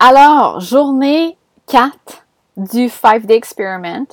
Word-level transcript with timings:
Alors, 0.00 0.60
journée 0.60 1.36
4 1.66 2.24
du 2.56 2.86
5-day 2.86 3.34
experiment. 3.34 4.06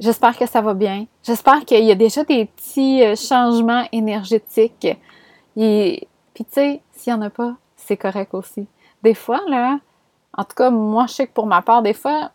J'espère 0.00 0.38
que 0.38 0.46
ça 0.46 0.62
va 0.62 0.72
bien. 0.72 1.04
J'espère 1.22 1.66
qu'il 1.66 1.84
y 1.84 1.90
a 1.90 1.94
déjà 1.94 2.24
des 2.24 2.46
petits 2.46 3.04
euh, 3.04 3.14
changements 3.14 3.86
énergétiques. 3.92 4.86
Et, 5.54 6.08
puis 6.32 6.44
tu 6.46 6.52
sais, 6.52 6.82
s'il 6.92 7.12
n'y 7.12 7.18
en 7.18 7.22
a 7.26 7.28
pas, 7.28 7.56
c'est 7.76 7.98
correct 7.98 8.32
aussi. 8.32 8.66
Des 9.02 9.12
fois, 9.12 9.42
là, 9.48 9.80
en 10.32 10.44
tout 10.44 10.56
cas, 10.56 10.70
moi, 10.70 11.04
je 11.08 11.12
sais 11.12 11.26
que 11.26 11.32
pour 11.34 11.46
ma 11.46 11.60
part, 11.60 11.82
des 11.82 11.92
fois, 11.92 12.30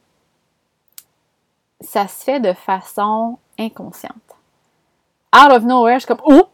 ça 1.80 2.08
se 2.08 2.24
fait 2.24 2.40
de 2.40 2.54
façon 2.54 3.40
inconsciente. 3.58 4.14
Out 5.36 5.52
of 5.52 5.64
nowhere, 5.64 5.96
je 5.96 6.06
suis 6.06 6.16
comme, 6.16 6.22
oh! 6.26 6.51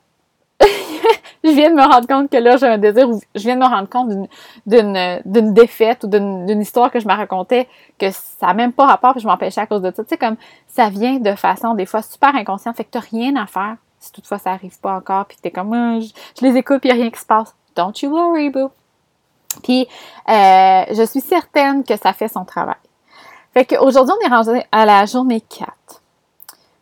Je 1.48 1.56
viens 1.56 1.70
de 1.70 1.76
me 1.76 1.84
rendre 1.84 2.08
compte 2.08 2.30
que 2.30 2.38
là, 2.38 2.58
j'ai 2.58 2.68
un 2.68 2.78
désir, 2.78 3.10
ou 3.10 3.20
je 3.36 3.42
viens 3.42 3.56
de 3.56 3.62
me 3.62 3.66
rendre 3.66 3.90
compte 3.90 4.10
d'une 4.66 5.54
défaite 5.54 6.04
ou 6.04 6.08
d'une 6.08 6.62
histoire 6.62 6.92
que 6.92 7.00
je 7.00 7.08
me 7.08 7.14
racontais, 7.14 7.68
que 7.98 8.12
ça 8.12 8.48
n'a 8.48 8.54
même 8.54 8.74
pas 8.74 8.86
rapport, 8.86 9.14
puis 9.14 9.22
je 9.22 9.28
m'empêchais 9.28 9.62
à 9.62 9.68
cause 9.68 9.82
de 9.82 9.92
ça. 9.96 10.04
Tu 10.04 10.10
sais, 10.10 10.18
comme 10.18 10.38
ça 10.68 10.90
vient 10.90 11.18
de 11.18 11.36
façon, 11.36 11.74
des 11.74 11.86
fois, 11.86 12.02
super 12.02 12.36
inconsciente, 12.36 12.76
fait 12.76 12.84
que 12.84 12.98
tu 12.98 13.16
rien 13.16 13.36
à 13.36 13.48
faire 13.48 13.78
si 14.00 14.12
toutefois 14.12 14.38
ça 14.38 14.52
n'arrive 14.52 14.80
pas 14.80 14.96
encore, 14.96 15.26
puis 15.26 15.38
tu 15.42 15.48
es 15.48 15.52
comme, 15.52 15.74
ah, 15.74 16.00
je, 16.00 16.46
les 16.46 16.56
écoute, 16.58 16.80
puis 16.80 16.90
il 16.90 16.94
n'y 16.94 17.00
a 17.00 17.02
rien 17.02 17.12
qui 17.12 17.20
se 17.20 17.26
passe. 17.26 17.56
Don't 17.76 17.94
you 18.02 18.10
worry, 18.10 18.50
boo. 18.50 18.72
Puis, 19.64 19.88
euh, 20.30 20.84
je 20.92 21.04
suis 21.04 21.22
certaine 21.22 21.84
que 21.84 21.98
ça 21.98 22.14
fait 22.14 22.28
son 22.28 22.46
travail. 22.46 22.76
Fait 23.54 23.66
qu'aujourd'hui, 23.66 24.14
on 24.20 24.26
est 24.26 24.30
rendu 24.30 24.62
à 24.72 24.86
la 24.86 25.06
journée 25.06 25.42
4. 25.42 25.72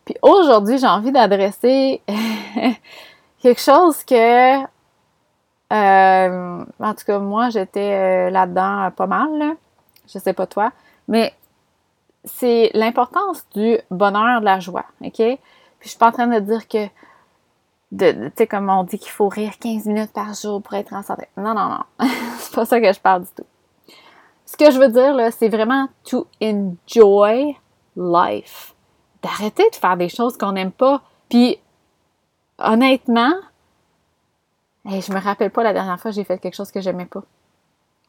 Puis 0.04 0.14
aujourd'hui, 0.22 0.78
j'ai 0.78 0.86
envie 0.86 1.10
d'adresser 1.10 2.02
quelque 3.40 3.60
chose 3.60 4.04
que, 4.04 4.62
euh, 5.72 6.64
en 6.80 6.94
tout 6.94 7.04
cas, 7.06 7.18
moi, 7.18 7.50
j'étais 7.50 8.28
euh, 8.28 8.30
là-dedans 8.30 8.90
pas 8.96 9.06
mal, 9.06 9.38
là. 9.38 9.52
je 10.12 10.18
sais 10.18 10.32
pas 10.32 10.46
toi, 10.46 10.72
mais 11.08 11.34
c'est 12.24 12.70
l'importance 12.74 13.46
du 13.54 13.78
bonheur, 13.90 14.40
de 14.40 14.44
la 14.44 14.60
joie, 14.60 14.84
OK? 15.00 15.16
Puis 15.16 15.38
je 15.82 15.88
suis 15.88 15.98
pas 15.98 16.08
en 16.08 16.12
train 16.12 16.26
de 16.26 16.40
dire 16.40 16.66
que, 16.68 16.86
tu 17.96 18.32
sais, 18.36 18.46
comme 18.46 18.68
on 18.68 18.82
dit 18.82 18.98
qu'il 18.98 19.12
faut 19.12 19.28
rire 19.28 19.52
15 19.60 19.86
minutes 19.86 20.12
par 20.12 20.34
jour 20.34 20.60
pour 20.60 20.74
être 20.74 20.92
en 20.92 21.02
santé. 21.02 21.28
Non, 21.36 21.54
non, 21.54 21.68
non. 21.68 22.06
c'est 22.38 22.54
pas 22.54 22.64
ça 22.64 22.80
que 22.80 22.92
je 22.92 23.00
parle 23.00 23.22
du 23.22 23.30
tout. 23.36 23.46
Ce 24.44 24.56
que 24.56 24.70
je 24.70 24.78
veux 24.78 24.88
dire, 24.88 25.14
là, 25.14 25.30
c'est 25.30 25.48
vraiment 25.48 25.88
to 26.04 26.26
enjoy 26.40 27.56
life. 27.96 28.74
D'arrêter 29.22 29.68
de 29.70 29.76
faire 29.76 29.96
des 29.96 30.08
choses 30.08 30.36
qu'on 30.36 30.52
n'aime 30.52 30.72
pas. 30.72 31.02
Puis, 31.28 31.58
honnêtement, 32.58 33.34
je 34.84 35.00
je 35.00 35.12
me 35.12 35.20
rappelle 35.20 35.50
pas 35.50 35.62
la 35.62 35.72
dernière 35.72 35.98
fois 35.98 36.10
que 36.10 36.14
j'ai 36.14 36.24
fait 36.24 36.38
quelque 36.38 36.54
chose 36.54 36.70
que 36.70 36.80
j'aimais 36.80 37.06
pas. 37.06 37.22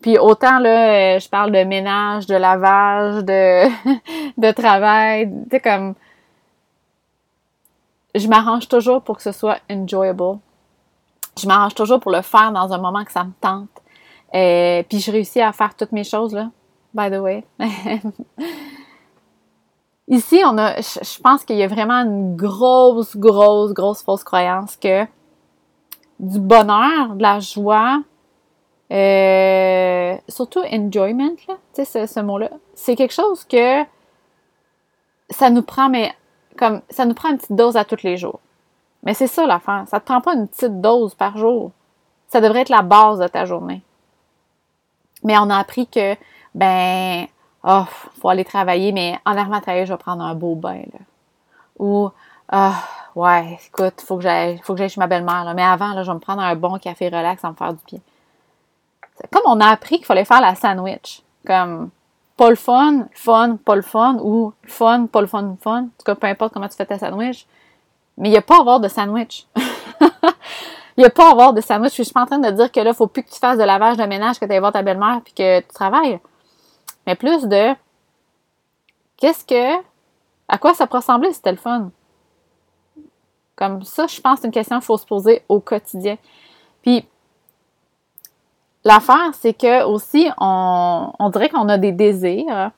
Puis 0.02 0.18
autant 0.18 0.60
là, 0.60 1.16
euh, 1.16 1.20
je 1.20 1.28
parle 1.28 1.52
de 1.52 1.64
ménage, 1.64 2.28
de 2.28 2.36
lavage, 2.36 3.24
de, 3.24 4.52
travail, 4.52 5.32
tu 5.50 5.60
comme 5.60 5.96
je 8.14 8.28
m'arrange 8.28 8.68
toujours 8.68 9.02
pour 9.02 9.18
que 9.18 9.24
ce 9.24 9.32
soit 9.32 9.60
enjoyable. 9.70 10.40
Je 11.40 11.48
m'arrange 11.48 11.76
toujours 11.76 12.00
pour 12.00 12.12
le 12.12 12.22
faire 12.22 12.52
dans 12.52 12.72
un 12.74 12.78
moment 12.78 13.04
que 13.04 13.12
ça 13.12 13.24
me 13.24 13.32
tente. 13.42 13.70
Euh, 14.34 14.84
puis 14.84 15.00
je 15.00 15.12
réussis 15.12 15.42
à 15.42 15.52
faire 15.52 15.76
toutes 15.76 15.92
mes 15.92 16.04
choses 16.04 16.34
là, 16.34 16.50
by 16.94 17.10
the 17.10 17.20
way. 17.20 17.44
Ici, 20.08 20.42
on 20.46 20.58
a, 20.58 20.80
je 20.80 21.22
pense 21.22 21.44
qu'il 21.44 21.58
y 21.58 21.64
a 21.64 21.68
vraiment 21.68 22.02
une 22.06 22.36
grosse, 22.38 23.18
grosse, 23.18 23.74
grosse 23.74 24.04
fausse 24.04 24.24
croyance 24.24 24.78
que 24.78 25.04
du 26.20 26.40
bonheur, 26.40 27.16
de 27.16 27.22
la 27.22 27.40
joie, 27.40 28.02
euh, 28.92 30.16
surtout 30.30 30.62
enjoyment, 30.72 31.36
là, 31.48 31.56
tu 31.74 31.84
sais, 31.84 32.08
ce, 32.08 32.20
mot-là, 32.22 32.50
c'est 32.74 32.96
quelque 32.96 33.14
chose 33.14 33.44
que 33.44 33.84
ça 35.30 35.50
nous 35.50 35.62
prend, 35.62 35.90
mais 35.90 36.14
comme 36.58 36.82
ça 36.90 37.06
nous 37.06 37.14
prend 37.14 37.30
une 37.30 37.38
petite 37.38 37.56
dose 37.56 37.76
à 37.76 37.84
tous 37.84 38.04
les 38.04 38.16
jours. 38.16 38.40
Mais 39.04 39.14
c'est 39.14 39.28
ça 39.28 39.46
l'affaire. 39.46 39.84
Ça 39.88 40.00
te 40.00 40.06
prend 40.06 40.22
pas 40.22 40.34
une 40.34 40.48
petite 40.48 40.82
dose 40.82 41.16
par 41.16 41.38
jour. 41.38 41.72
Ça 42.28 42.42
devrait 42.42 42.62
être 42.62 42.70
la 42.70 42.82
base 42.82 43.20
de 43.20 43.28
ta 43.28 43.46
journée. 43.46 43.84
Mais 45.24 45.38
on 45.38 45.50
a 45.50 45.58
appris 45.58 45.88
que, 45.88 46.16
ben, 46.56 47.28
oh, 47.68 47.84
faut 48.20 48.30
aller 48.30 48.46
travailler, 48.46 48.92
mais 48.92 49.20
en 49.26 49.38
arrivant 49.38 49.62
je 49.66 49.92
vais 49.92 49.98
prendre 49.98 50.24
un 50.24 50.34
beau 50.34 50.56
bain. 50.56 50.84
Ou, 51.78 52.10
ah, 52.50 52.76
ouais, 53.16 53.60
écoute, 53.68 54.02
faut 54.02 54.18
que 54.18 54.24
j'aille, 54.24 54.60
faut 54.64 54.74
que 54.74 54.80
j'aille 54.80 54.90
chez 54.90 55.00
ma 55.00 55.08
belle-mère. 55.08 55.52
Mais 55.56 55.64
avant, 55.64 55.94
là, 55.94 56.04
je 56.04 56.08
vais 56.10 56.16
me 56.16 56.20
prendre 56.20 56.42
un 56.42 56.56
bon 56.56 56.80
café 56.80 57.08
relax, 57.08 57.42
ça 57.42 57.50
me 57.50 57.56
faire 57.56 57.74
du 57.74 57.80
bien. 57.86 58.00
comme 59.32 59.44
on 59.46 59.60
a 59.60 59.68
appris 59.68 59.98
qu'il 59.98 60.06
fallait 60.06 60.26
faire 60.26 60.42
la 60.42 60.56
sandwich. 60.56 61.22
Comme, 61.46 61.90
pas 62.38 62.50
le 62.50 62.56
fun, 62.56 63.08
fun, 63.14 63.58
pas 63.58 63.76
le 63.76 63.82
fun, 63.82 64.18
ou 64.22 64.54
fun, 64.64 65.08
pas 65.08 65.22
le 65.22 65.28
fun, 65.28 65.56
fun. 65.62 65.84
En 65.84 65.84
tout 65.84 66.06
cas, 66.06 66.16
peu 66.16 66.28
importe 66.28 66.54
comment 66.54 66.68
tu 66.68 66.76
fais 66.76 66.86
ta 66.86 66.98
sandwich. 66.98 67.46
Mais 68.18 68.30
il 68.30 68.32
n'y 68.32 68.38
a 68.38 68.42
pas 68.42 68.58
à 68.58 68.60
avoir 68.62 68.80
de 68.80 68.88
sandwich. 68.88 69.46
Il 70.98 71.02
n'y 71.02 71.06
a 71.06 71.12
pas 71.12 71.28
à 71.28 71.32
avoir 71.32 71.54
de 71.54 71.62
sandwich. 71.62 71.96
Je 71.96 72.02
suis 72.02 72.12
pas 72.12 72.24
en 72.24 72.26
train 72.26 72.40
de 72.40 72.50
dire 72.50 72.72
que 72.72 72.80
là, 72.80 72.92
faut 72.92 73.06
plus 73.06 73.22
que 73.22 73.30
tu 73.30 73.38
fasses 73.38 73.60
de 73.60 73.64
lavage 73.64 73.98
de 73.98 74.04
ménage, 74.06 74.40
que 74.40 74.46
tu 74.46 74.52
ailles 74.52 74.58
voir 74.58 74.72
ta 74.72 74.82
belle-mère 74.82 75.22
puis 75.24 75.32
que 75.32 75.60
tu 75.60 75.68
travailles 75.68 76.20
mais 77.08 77.16
plus 77.16 77.48
de 77.48 77.74
qu'est-ce 79.16 79.46
que, 79.46 79.82
à 80.50 80.58
quoi 80.58 80.74
ça 80.74 80.86
peut 80.86 80.98
ressembler 80.98 81.32
le 81.46 81.56
fun? 81.56 81.90
Comme 83.56 83.82
ça, 83.84 84.06
je 84.06 84.20
pense 84.22 84.36
que 84.36 84.42
c'est 84.42 84.48
une 84.48 84.54
question 84.54 84.76
qu'il 84.78 84.86
faut 84.86 84.98
se 84.98 85.06
poser 85.06 85.42
au 85.48 85.62
quotidien. 85.62 86.18
Puis, 86.84 87.08
l'affaire, 88.84 89.34
c'est 89.34 89.54
que 89.54 89.86
aussi, 89.86 90.30
on, 90.38 91.30
dirait 91.32 91.50
qu'on 91.50 91.70
a 91.70 91.78
des 91.78 91.94
désirs, 91.94 92.72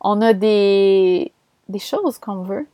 on 0.00 0.20
a 0.22 0.32
des, 0.32 1.30
des 1.68 1.78
choses 1.78 2.18
qu'on 2.18 2.42
veut, 2.42 2.66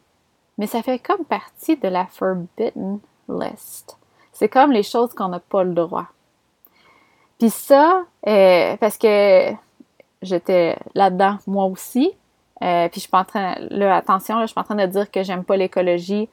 mais 0.59 0.69
ça 0.69 0.83
fait 0.83 1.01
comme 1.01 1.25
partie 1.25 1.77
de 1.77 1.89
la 1.89 2.07
forbidden 2.07 3.01
list. 3.29 3.99
C'est 4.33 4.49
comme 4.49 4.71
les 4.71 4.85
choses 4.85 5.13
qu'on 5.13 5.29
n'a 5.29 5.41
pas 5.41 5.65
le 5.65 5.75
droit. 5.75 6.07
Puis 7.39 7.51
ça, 7.51 8.05
euh, 8.27 8.77
parce 8.77 8.97
que 8.97 9.53
j'étais 10.23 10.77
là-dedans 10.95 11.39
moi 11.47 11.67
aussi. 11.67 12.13
Euh, 12.63 12.89
puis 12.89 12.97
je 12.97 13.01
suis 13.01 13.11
pas 13.11 13.21
en 13.21 13.25
train, 13.25 13.55
là, 13.71 13.97
attention, 13.97 14.37
là, 14.37 14.43
je 14.43 14.49
suis 14.49 14.55
pas 14.55 14.61
en 14.61 14.65
train 14.65 14.75
de 14.75 14.87
dire 14.87 15.11
que 15.11 15.23
j'aime 15.23 15.45
pas 15.45 15.57
l'écologie. 15.57 16.29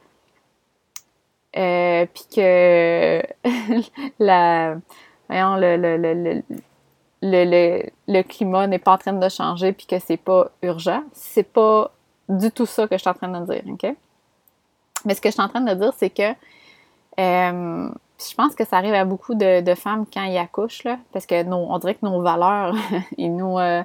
Euh, 1.55 2.05
puis 2.13 2.25
que 2.35 3.23
la, 4.19 4.75
voyons, 5.29 5.55
le, 5.55 5.77
le, 5.77 5.97
le, 5.97 6.43
le, 7.21 7.83
le 8.07 8.21
climat 8.23 8.67
n'est 8.67 8.79
pas 8.79 8.93
en 8.93 8.97
train 8.97 9.13
de 9.13 9.29
changer 9.29 9.71
puis 9.71 9.87
que 9.87 9.99
c'est 9.99 10.17
pas 10.17 10.51
urgent. 10.61 11.03
C'est 11.13 11.43
pas 11.51 11.91
du 12.27 12.51
tout 12.51 12.65
ça 12.65 12.87
que 12.87 12.95
je 12.95 12.99
suis 12.99 13.09
en 13.09 13.13
train 13.13 13.29
de 13.29 13.45
dire, 13.45 13.63
OK? 13.67 13.95
Mais 15.05 15.15
ce 15.15 15.21
que 15.21 15.29
je 15.29 15.33
suis 15.33 15.41
en 15.41 15.47
train 15.47 15.61
de 15.61 15.73
dire, 15.73 15.93
c'est 15.95 16.09
que 16.09 16.33
euh, 17.19 17.89
je 18.19 18.33
pense 18.35 18.55
que 18.55 18.65
ça 18.65 18.77
arrive 18.77 18.95
à 18.95 19.05
beaucoup 19.05 19.35
de, 19.35 19.75
femmes 19.75 20.05
quand 20.11 20.23
ils 20.23 20.37
accouchent, 20.37 20.83
là, 20.83 20.97
parce 21.13 21.25
que 21.25 21.43
nos, 21.43 21.67
on 21.69 21.77
dirait 21.77 21.95
que 21.95 22.05
nos 22.05 22.21
valeurs, 22.21 22.75
ils 23.17 23.35
nous 23.35 23.59
euh, 23.59 23.83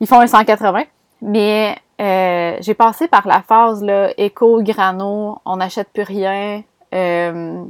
ils 0.00 0.06
font 0.06 0.20
un 0.20 0.26
180. 0.26 0.84
Mais 1.22 1.76
euh, 2.00 2.56
j'ai 2.60 2.72
passé 2.72 3.06
par 3.08 3.28
la 3.28 3.42
phase 3.42 3.82
là, 3.82 4.10
éco, 4.16 4.62
grano, 4.62 5.38
on 5.44 5.56
n'achète 5.56 5.90
plus 5.92 6.02
rien. 6.02 6.62
Euh, 6.94 7.62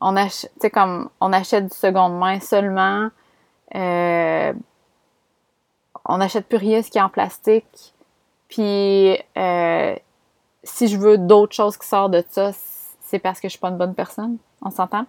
on 0.00 0.16
achète, 0.16 0.52
comme 0.72 1.10
on 1.20 1.32
achète 1.32 1.66
du 1.66 1.76
seconde 1.76 2.16
main 2.18 2.38
seulement. 2.38 3.08
on 3.74 4.64
n'achète 6.18 6.46
plus 6.46 6.58
rien 6.58 6.82
ce 6.82 6.90
qui 6.90 6.98
est 6.98 7.02
en 7.02 7.08
plastique. 7.08 7.94
Puis 8.48 9.18
si 10.64 10.86
je 10.86 10.96
veux 10.96 11.18
d'autres 11.18 11.54
choses 11.54 11.76
qui 11.76 11.88
sortent 11.88 12.12
de 12.12 12.24
ça, 12.30 12.52
c'est 13.00 13.18
parce 13.18 13.40
que 13.40 13.48
je 13.48 13.52
suis 13.52 13.60
pas 13.60 13.68
une 13.68 13.76
bonne 13.76 13.94
personne. 13.94 14.38
On 14.62 14.70
s'entend? 14.70 15.06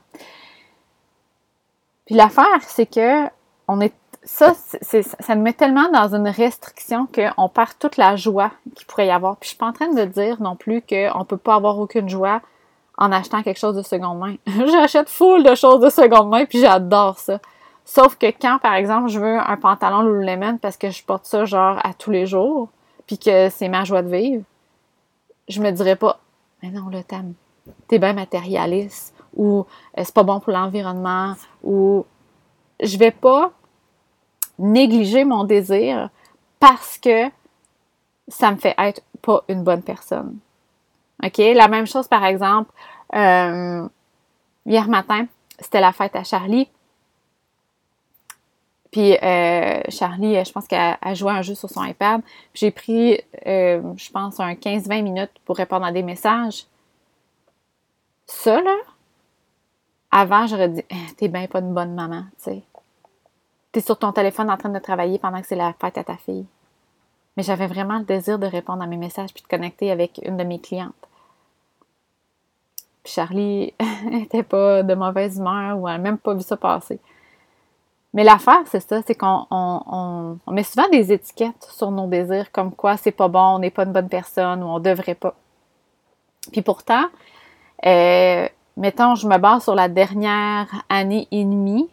Puis 2.05 2.15
l'affaire, 2.15 2.61
c'est 2.61 2.85
que 2.85 3.27
on 3.67 3.79
est 3.79 3.93
ça, 4.25 4.53
ça 4.53 5.35
nous 5.35 5.41
met 5.41 5.53
tellement 5.53 5.89
dans 5.89 6.15
une 6.15 6.27
restriction 6.27 7.07
qu'on 7.07 7.49
perd 7.49 7.71
toute 7.77 7.97
la 7.97 8.15
joie 8.15 8.51
qu'il 8.75 8.85
pourrait 8.87 9.07
y 9.07 9.11
avoir. 9.11 9.37
Puis 9.37 9.47
je 9.47 9.49
suis 9.49 9.57
pas 9.57 9.67
en 9.67 9.73
train 9.73 9.93
de 9.93 10.05
dire 10.05 10.41
non 10.41 10.55
plus 10.55 10.81
qu'on 10.81 11.19
ne 11.19 11.23
peut 11.23 11.37
pas 11.37 11.55
avoir 11.55 11.77
aucune 11.77 12.07
joie 12.07 12.41
en 12.97 13.11
achetant 13.11 13.43
quelque 13.43 13.59
chose 13.59 13.75
de 13.75 13.81
seconde 13.81 14.19
main. 14.19 14.35
J'achète 14.47 15.09
full 15.09 15.43
de 15.43 15.55
choses 15.55 15.81
de 15.81 15.89
seconde 15.89 16.29
main, 16.29 16.45
puis 16.45 16.59
j'adore 16.59 17.19
ça. 17.19 17.39
Sauf 17.85 18.15
que 18.15 18.27
quand, 18.27 18.59
par 18.59 18.75
exemple, 18.75 19.09
je 19.09 19.19
veux 19.19 19.39
un 19.39 19.57
pantalon 19.57 20.03
Lululemon 20.03 20.57
parce 20.57 20.77
que 20.77 20.89
je 20.89 21.03
porte 21.03 21.25
ça 21.25 21.43
genre 21.43 21.77
à 21.83 21.93
tous 21.93 22.11
les 22.11 22.25
jours, 22.25 22.69
puis 23.07 23.17
que 23.17 23.49
c'est 23.49 23.67
ma 23.67 23.83
joie 23.83 24.03
de 24.03 24.09
vivre, 24.09 24.43
je 25.49 25.61
me 25.61 25.71
dirais 25.71 25.97
pas, 25.97 26.19
mais 26.61 26.69
non, 26.69 26.87
le 26.89 27.03
thème, 27.03 27.33
t'es 27.89 27.99
bien 27.99 28.13
matérialiste 28.13 29.12
ou 29.35 29.65
euh, 29.97 30.03
c'est 30.03 30.13
pas 30.13 30.23
bon 30.23 30.39
pour 30.39 30.53
l'environnement 30.53 31.35
ou 31.63 32.05
je 32.81 32.97
vais 32.97 33.11
pas 33.11 33.51
négliger 34.59 35.25
mon 35.25 35.43
désir 35.43 36.09
parce 36.59 36.97
que 36.97 37.29
ça 38.27 38.51
me 38.51 38.57
fait 38.57 38.75
être 38.77 39.01
pas 39.21 39.43
une 39.47 39.63
bonne 39.63 39.81
personne. 39.81 40.37
OK? 41.23 41.37
La 41.37 41.67
même 41.67 41.87
chose, 41.87 42.07
par 42.07 42.23
exemple, 42.25 42.71
euh, 43.15 43.87
hier 44.65 44.87
matin, 44.87 45.25
c'était 45.59 45.81
la 45.81 45.91
fête 45.91 46.15
à 46.15 46.23
Charlie. 46.23 46.69
Puis 48.91 49.17
euh, 49.17 49.81
Charlie, 49.89 50.43
je 50.45 50.51
pense 50.51 50.67
qu'elle 50.67 50.97
joué 51.13 51.31
un 51.31 51.41
jeu 51.41 51.55
sur 51.55 51.69
son 51.69 51.83
iPad. 51.83 52.21
J'ai 52.53 52.69
pris, 52.69 53.19
je 53.45 54.11
pense, 54.11 54.39
un 54.39 54.53
15-20 54.53 55.01
minutes 55.01 55.31
pour 55.45 55.57
répondre 55.57 55.85
à 55.85 55.91
des 55.91 56.03
messages. 56.03 56.65
Ça, 58.27 58.61
là, 58.61 58.75
avant, 60.15 60.45
j'aurais 60.45 60.69
dit 60.69 60.83
eh, 60.89 61.13
T'es 61.17 61.27
bien 61.27 61.47
pas 61.47 61.59
une 61.59 61.73
bonne 61.73 61.93
maman, 61.93 62.23
tu 62.37 62.43
sais. 62.43 62.63
T'es 63.71 63.81
sur 63.81 63.97
ton 63.97 64.11
téléphone 64.11 64.51
en 64.51 64.57
train 64.57 64.69
de 64.69 64.77
travailler 64.77 65.17
pendant 65.17 65.41
que 65.41 65.47
c'est 65.47 65.55
la 65.55 65.73
fête 65.73 65.97
à 65.97 66.03
ta 66.03 66.15
fille. 66.15 66.45
Mais 67.35 67.41
j'avais 67.41 67.65
vraiment 67.65 67.97
le 67.97 68.05
désir 68.05 68.37
de 68.37 68.45
répondre 68.45 68.83
à 68.83 68.85
mes 68.85 68.97
messages 68.97 69.33
puis 69.33 69.41
de 69.41 69.47
connecter 69.47 69.91
avec 69.91 70.21
une 70.23 70.37
de 70.37 70.43
mes 70.43 70.59
clientes. 70.59 70.93
Puis 73.03 73.13
Charlie 73.13 73.73
n'était 74.05 74.43
pas 74.43 74.83
de 74.83 74.93
mauvaise 74.93 75.37
humeur 75.37 75.79
ou 75.79 75.87
elle 75.87 75.95
n'a 75.95 75.97
même 75.97 76.19
pas 76.19 76.35
vu 76.35 76.43
ça 76.43 76.57
passer. 76.57 76.99
Mais 78.13 78.23
l'affaire, 78.23 78.61
c'est 78.67 78.87
ça, 78.87 79.01
c'est 79.01 79.15
qu'on 79.15 79.47
on, 79.49 80.37
met 80.51 80.61
souvent 80.61 80.87
des 80.89 81.11
étiquettes 81.11 81.67
sur 81.71 81.89
nos 81.89 82.05
désirs, 82.05 82.51
comme 82.51 82.71
quoi 82.71 82.97
c'est 82.97 83.11
pas 83.11 83.27
bon, 83.27 83.55
on 83.55 83.59
n'est 83.59 83.71
pas 83.71 83.85
une 83.85 83.91
bonne 83.91 84.09
personne 84.09 84.61
ou 84.61 84.67
on 84.67 84.79
devrait 84.79 85.15
pas. 85.15 85.33
Puis 86.51 86.61
pourtant, 86.61 87.05
euh, 87.87 88.47
mettons, 88.77 89.15
je 89.15 89.27
me 89.27 89.37
base 89.37 89.63
sur 89.63 89.75
la 89.75 89.89
dernière 89.89 90.67
année 90.89 91.27
et 91.31 91.43
demie, 91.43 91.89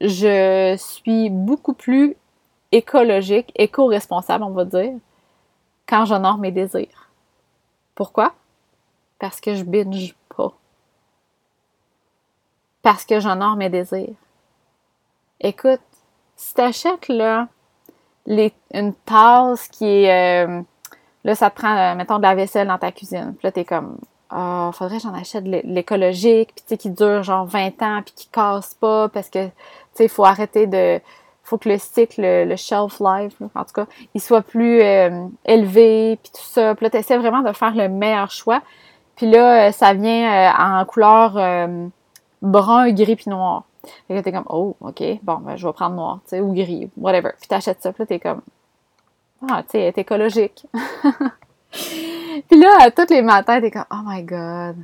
je 0.00 0.76
suis 0.76 1.30
beaucoup 1.30 1.74
plus 1.74 2.16
écologique, 2.72 3.52
éco-responsable, 3.54 4.44
on 4.44 4.50
va 4.50 4.64
dire, 4.64 4.94
quand 5.88 6.04
j'honore 6.04 6.38
mes 6.38 6.50
désirs. 6.50 7.10
Pourquoi? 7.94 8.34
Parce 9.18 9.40
que 9.40 9.54
je 9.54 9.62
binge 9.62 10.14
pas. 10.36 10.52
Parce 12.82 13.04
que 13.04 13.20
j'honore 13.20 13.56
mes 13.56 13.70
désirs. 13.70 14.16
Écoute, 15.40 15.80
si 16.36 16.54
t'achètes 16.54 17.08
là 17.08 17.48
une 18.26 18.94
tasse 19.04 19.68
qui 19.68 19.84
est 19.84 20.46
euh, 20.46 20.62
là 21.24 21.34
ça 21.34 21.50
te 21.50 21.56
prend 21.56 21.76
euh, 21.76 21.94
mettons 21.94 22.16
de 22.16 22.22
la 22.22 22.34
vaisselle 22.34 22.68
dans 22.68 22.78
ta 22.78 22.90
cuisine, 22.90 23.34
puis 23.38 23.46
là 23.46 23.52
t'es 23.52 23.64
comme 23.64 23.98
ah, 24.36 24.70
faudrait 24.72 24.96
que 24.96 25.02
j'en 25.04 25.14
achète 25.14 25.44
l'écologique, 25.44 26.50
puis 26.56 26.64
tu 26.66 26.68
sais 26.70 26.76
qui 26.76 26.90
dure 26.90 27.22
genre 27.22 27.46
20 27.46 27.82
ans 27.82 28.02
puis 28.04 28.14
qui 28.16 28.26
casse 28.28 28.74
pas 28.74 29.08
parce 29.08 29.30
que 29.30 29.46
tu 29.46 29.52
sais 29.94 30.04
il 30.06 30.08
faut 30.08 30.24
arrêter 30.24 30.66
de 30.66 31.00
faut 31.44 31.58
que 31.58 31.68
le 31.68 31.78
cycle, 31.78 32.22
le 32.22 32.56
shelf 32.56 33.00
life, 33.00 33.34
en 33.54 33.64
tout 33.64 33.74
cas, 33.74 33.86
il 34.14 34.20
soit 34.20 34.40
plus 34.40 34.80
euh, 34.80 35.26
élevé, 35.44 36.18
puis 36.22 36.32
tout 36.32 36.42
ça. 36.42 36.74
Puis 36.74 36.84
là, 36.84 36.90
tu 36.90 36.96
essaies 36.96 37.18
vraiment 37.18 37.42
de 37.42 37.52
faire 37.52 37.74
le 37.74 37.88
meilleur 37.88 38.30
choix. 38.30 38.62
Puis 39.14 39.30
là, 39.30 39.68
euh, 39.68 39.72
ça 39.72 39.92
vient 39.92 40.32
euh, 40.32 40.80
en 40.80 40.84
couleur 40.86 41.32
brun, 42.40 42.90
gris 42.92 43.16
puis 43.16 43.28
noir. 43.28 43.64
Fait 44.08 44.14
que 44.14 44.20
t'es 44.20 44.32
comme, 44.32 44.46
oh, 44.48 44.74
OK, 44.80 45.02
bon, 45.22 45.36
ben, 45.36 45.56
je 45.56 45.66
vais 45.66 45.72
prendre 45.74 45.96
noir, 45.96 46.20
tu 46.24 46.30
sais, 46.30 46.40
ou 46.40 46.54
gris, 46.54 46.90
whatever. 46.96 47.32
Puis 47.38 47.48
t'achètes 47.48 47.82
ça, 47.82 47.92
puis 47.92 48.02
là, 48.02 48.06
t'es 48.06 48.18
comme, 48.18 48.40
ah, 49.50 49.62
tu 49.62 49.72
sais, 49.72 49.92
écologique. 49.94 50.66
puis 52.48 52.58
là, 52.60 52.90
tous 52.90 53.10
les 53.10 53.22
matins, 53.22 53.60
t'es 53.60 53.70
comme, 53.70 53.84
oh 53.90 54.02
my 54.04 54.22
God. 54.22 54.76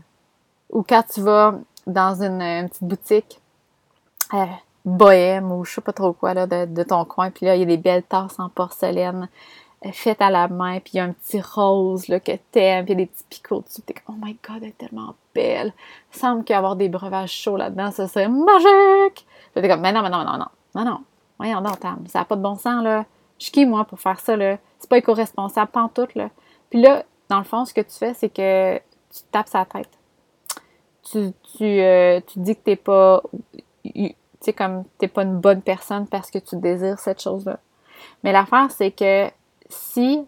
Ou 0.70 0.82
quand 0.82 1.02
tu 1.12 1.20
vas 1.20 1.54
dans 1.86 2.22
une, 2.22 2.68
petite 2.68 2.84
boutique, 2.84 3.40
bohème 4.84 5.52
ou 5.52 5.64
je 5.64 5.74
sais 5.74 5.80
pas 5.80 5.92
trop 5.92 6.12
quoi 6.12 6.34
là, 6.34 6.46
de, 6.46 6.82
ton 6.82 7.04
coin. 7.04 7.30
Puis 7.30 7.46
là, 7.46 7.56
il 7.56 7.60
y 7.60 7.62
a 7.62 7.66
des 7.66 7.76
belles 7.76 8.02
tasses 8.02 8.38
en 8.38 8.48
porcelaine 8.48 9.28
euh, 9.86 9.90
faites 9.92 10.20
à 10.20 10.30
la 10.30 10.46
main, 10.48 10.78
puis 10.80 10.92
il 10.94 10.96
y 10.98 11.00
a 11.00 11.04
un 11.04 11.12
petit 11.12 11.40
rose 11.40 12.08
là, 12.08 12.20
que 12.20 12.32
t'aimes, 12.52 12.84
puis 12.84 12.92
il 12.92 12.98
y 12.98 13.02
a 13.02 13.04
des 13.04 13.10
petits 13.10 13.24
picots 13.30 13.62
dessus. 13.62 13.80
T'es 13.80 13.94
comme, 13.94 14.16
oh 14.16 14.24
my 14.24 14.36
god, 14.46 14.58
elle 14.62 14.68
est 14.68 14.78
tellement 14.78 15.14
belle. 15.34 15.72
Il 16.12 16.18
semble 16.18 16.44
qu'avoir 16.44 16.76
des 16.76 16.90
breuvages 16.90 17.32
chauds 17.32 17.56
là-dedans, 17.56 17.90
ça 17.90 18.06
serait 18.06 18.28
magique. 18.28 19.26
T'es 19.54 19.68
comme, 19.68 19.80
mais 19.80 19.92
non, 19.92 20.02
mais 20.02 20.10
non, 20.10 20.22
non, 20.22 20.36
non, 20.36 20.46
non, 20.74 20.84
non. 20.84 21.00
Voyons 21.38 21.62
donc, 21.62 21.78
ça 22.08 22.18
n'a 22.18 22.24
pas 22.26 22.36
de 22.36 22.42
bon 22.42 22.56
sens, 22.56 22.84
là. 22.84 23.06
Je 23.38 23.44
suis 23.44 23.52
qui, 23.52 23.64
moi, 23.64 23.84
pour 23.84 23.98
faire 23.98 24.20
ça, 24.20 24.36
là? 24.36 24.58
C'est 24.78 24.90
pas 24.90 24.98
éco-responsable, 24.98 25.70
tout, 25.94 26.08
là. 26.14 26.28
Puis 26.68 26.82
là, 26.82 27.04
dans 27.30 27.38
le 27.38 27.44
fond, 27.44 27.64
ce 27.64 27.72
que 27.72 27.80
tu 27.80 27.96
fais, 27.96 28.12
c'est 28.12 28.28
que 28.28 28.76
tu 28.76 29.22
tapes 29.30 29.48
sa 29.48 29.64
tête. 29.64 29.88
Tu, 31.10 31.32
euh, 31.62 32.20
dis 32.36 32.54
que 32.54 32.60
t'es 32.60 32.76
pas 32.76 33.22
tu 34.40 34.46
sais, 34.46 34.52
comme 34.52 34.84
t'es 34.98 35.08
pas 35.08 35.22
une 35.22 35.38
bonne 35.38 35.60
personne 35.60 36.06
parce 36.06 36.30
que 36.30 36.38
tu 36.38 36.56
désires 36.56 36.98
cette 36.98 37.20
chose-là. 37.20 37.58
Mais 38.24 38.32
l'affaire, 38.32 38.70
c'est 38.70 38.90
que 38.90 39.28
si 39.68 40.26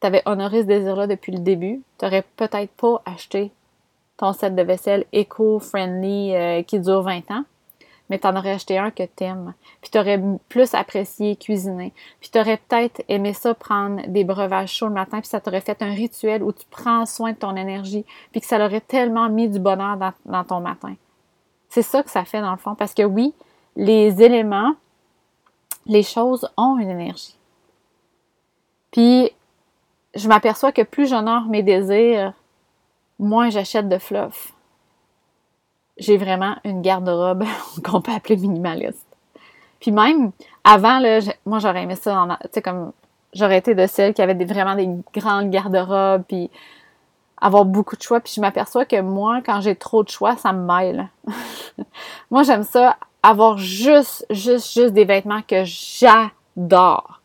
tu 0.00 0.06
avais 0.06 0.22
honoré 0.24 0.62
ce 0.62 0.66
désir-là 0.66 1.06
depuis 1.06 1.32
le 1.32 1.40
début, 1.40 1.82
tu 1.98 2.04
n'aurais 2.04 2.24
peut-être 2.36 2.72
pas 2.72 3.02
acheté 3.04 3.52
ton 4.16 4.32
set 4.32 4.54
de 4.54 4.62
vaisselle 4.62 5.04
éco-friendly 5.12 6.34
euh, 6.34 6.62
qui 6.62 6.80
dure 6.80 7.02
20 7.02 7.30
ans, 7.30 7.44
mais 8.08 8.18
tu 8.18 8.26
en 8.26 8.36
aurais 8.36 8.52
acheté 8.52 8.78
un 8.78 8.90
que 8.90 9.02
tu 9.02 9.24
aimes. 9.24 9.54
Puis 9.80 9.90
tu 9.90 9.98
aurais 9.98 10.20
plus 10.48 10.74
apprécié 10.74 11.36
cuisiner. 11.36 11.92
Puis 12.20 12.30
tu 12.30 12.38
aurais 12.38 12.56
peut-être 12.56 13.02
aimé 13.08 13.32
ça 13.34 13.54
prendre 13.54 14.06
des 14.08 14.24
breuvages 14.24 14.72
chauds 14.72 14.88
le 14.88 14.94
matin, 14.94 15.20
puis 15.20 15.28
ça 15.28 15.40
t'aurait 15.40 15.60
fait 15.60 15.82
un 15.82 15.92
rituel 15.92 16.42
où 16.42 16.52
tu 16.52 16.64
prends 16.70 17.06
soin 17.06 17.32
de 17.32 17.38
ton 17.38 17.56
énergie, 17.56 18.04
puis 18.32 18.40
que 18.40 18.46
ça 18.46 18.58
l'aurait 18.58 18.80
tellement 18.80 19.28
mis 19.28 19.48
du 19.48 19.58
bonheur 19.58 19.98
dans 20.24 20.44
ton 20.44 20.60
matin. 20.60 20.94
C'est 21.68 21.82
ça 21.82 22.02
que 22.02 22.10
ça 22.10 22.24
fait 22.24 22.40
dans 22.40 22.52
le 22.52 22.56
fond. 22.56 22.74
Parce 22.74 22.94
que 22.94 23.02
oui, 23.02 23.34
les 23.76 24.22
éléments, 24.22 24.74
les 25.86 26.02
choses 26.02 26.48
ont 26.56 26.78
une 26.78 26.90
énergie. 26.90 27.36
Puis, 28.90 29.30
je 30.14 30.28
m'aperçois 30.28 30.72
que 30.72 30.82
plus 30.82 31.08
j'honore 31.08 31.44
mes 31.44 31.62
désirs, 31.62 32.32
moins 33.18 33.50
j'achète 33.50 33.88
de 33.88 33.98
fluff. 33.98 34.52
J'ai 35.98 36.16
vraiment 36.16 36.56
une 36.64 36.82
garde-robe 36.82 37.44
qu'on 37.84 38.00
peut 38.00 38.12
appeler 38.12 38.36
minimaliste. 38.36 39.06
Puis 39.80 39.92
même, 39.92 40.32
avant, 40.64 40.98
là, 40.98 41.20
moi, 41.46 41.58
j'aurais 41.58 41.82
aimé 41.82 41.94
ça, 41.94 42.26
tu 42.42 42.48
sais, 42.52 42.62
comme, 42.62 42.92
j'aurais 43.32 43.58
été 43.58 43.74
de 43.74 43.86
celles 43.86 44.14
qui 44.14 44.22
avaient 44.22 44.44
vraiment 44.44 44.74
des 44.74 44.88
grandes 45.14 45.50
garde-robes, 45.50 46.24
puis 46.26 46.50
avoir 47.40 47.64
beaucoup 47.64 47.96
de 47.96 48.02
choix. 48.02 48.20
Puis 48.20 48.32
je 48.36 48.40
m'aperçois 48.40 48.84
que 48.84 49.00
moi, 49.00 49.40
quand 49.44 49.60
j'ai 49.60 49.76
trop 49.76 50.02
de 50.02 50.08
choix, 50.08 50.36
ça 50.36 50.52
me 50.52 50.66
mêle. 50.66 51.08
moi, 52.30 52.42
j'aime 52.42 52.64
ça 52.64 52.96
avoir 53.22 53.58
juste, 53.58 54.26
juste, 54.30 54.72
juste 54.72 54.94
des 54.94 55.04
vêtements 55.04 55.42
que 55.42 55.64
j'adore. 55.64 57.20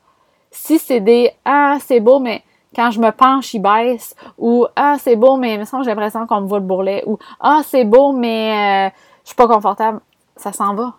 Si 0.51 0.79
c'est 0.79 1.00
des 1.00 1.31
Ah, 1.45 1.77
c'est 1.79 2.00
beau, 2.00 2.19
mais 2.19 2.43
quand 2.75 2.92
je 2.92 3.00
me 3.00 3.12
penche, 3.12 3.53
il 3.53 3.60
baisse. 3.60 4.15
Ou 4.38 4.65
Ah, 4.75 4.96
c'est 5.00 5.15
beau, 5.15 5.38
mais 5.38 5.62
j'ai 5.63 5.89
l'impression 5.89 6.25
qu'on 6.27 6.42
me 6.42 6.48
voit 6.48 6.60
le 6.60 6.65
bourrelet. 6.65 7.03
Ou 7.06 7.18
Ah, 7.39 7.62
c'est 7.63 7.86
beau, 7.86 8.13
mais 8.13 8.88
euh, 8.88 8.89
je 9.24 9.30
suis 9.30 9.36
pas 9.36 9.48
confortable. 9.48 10.00
Ça 10.36 10.51
s'en 10.51 10.74
va. 10.75 10.96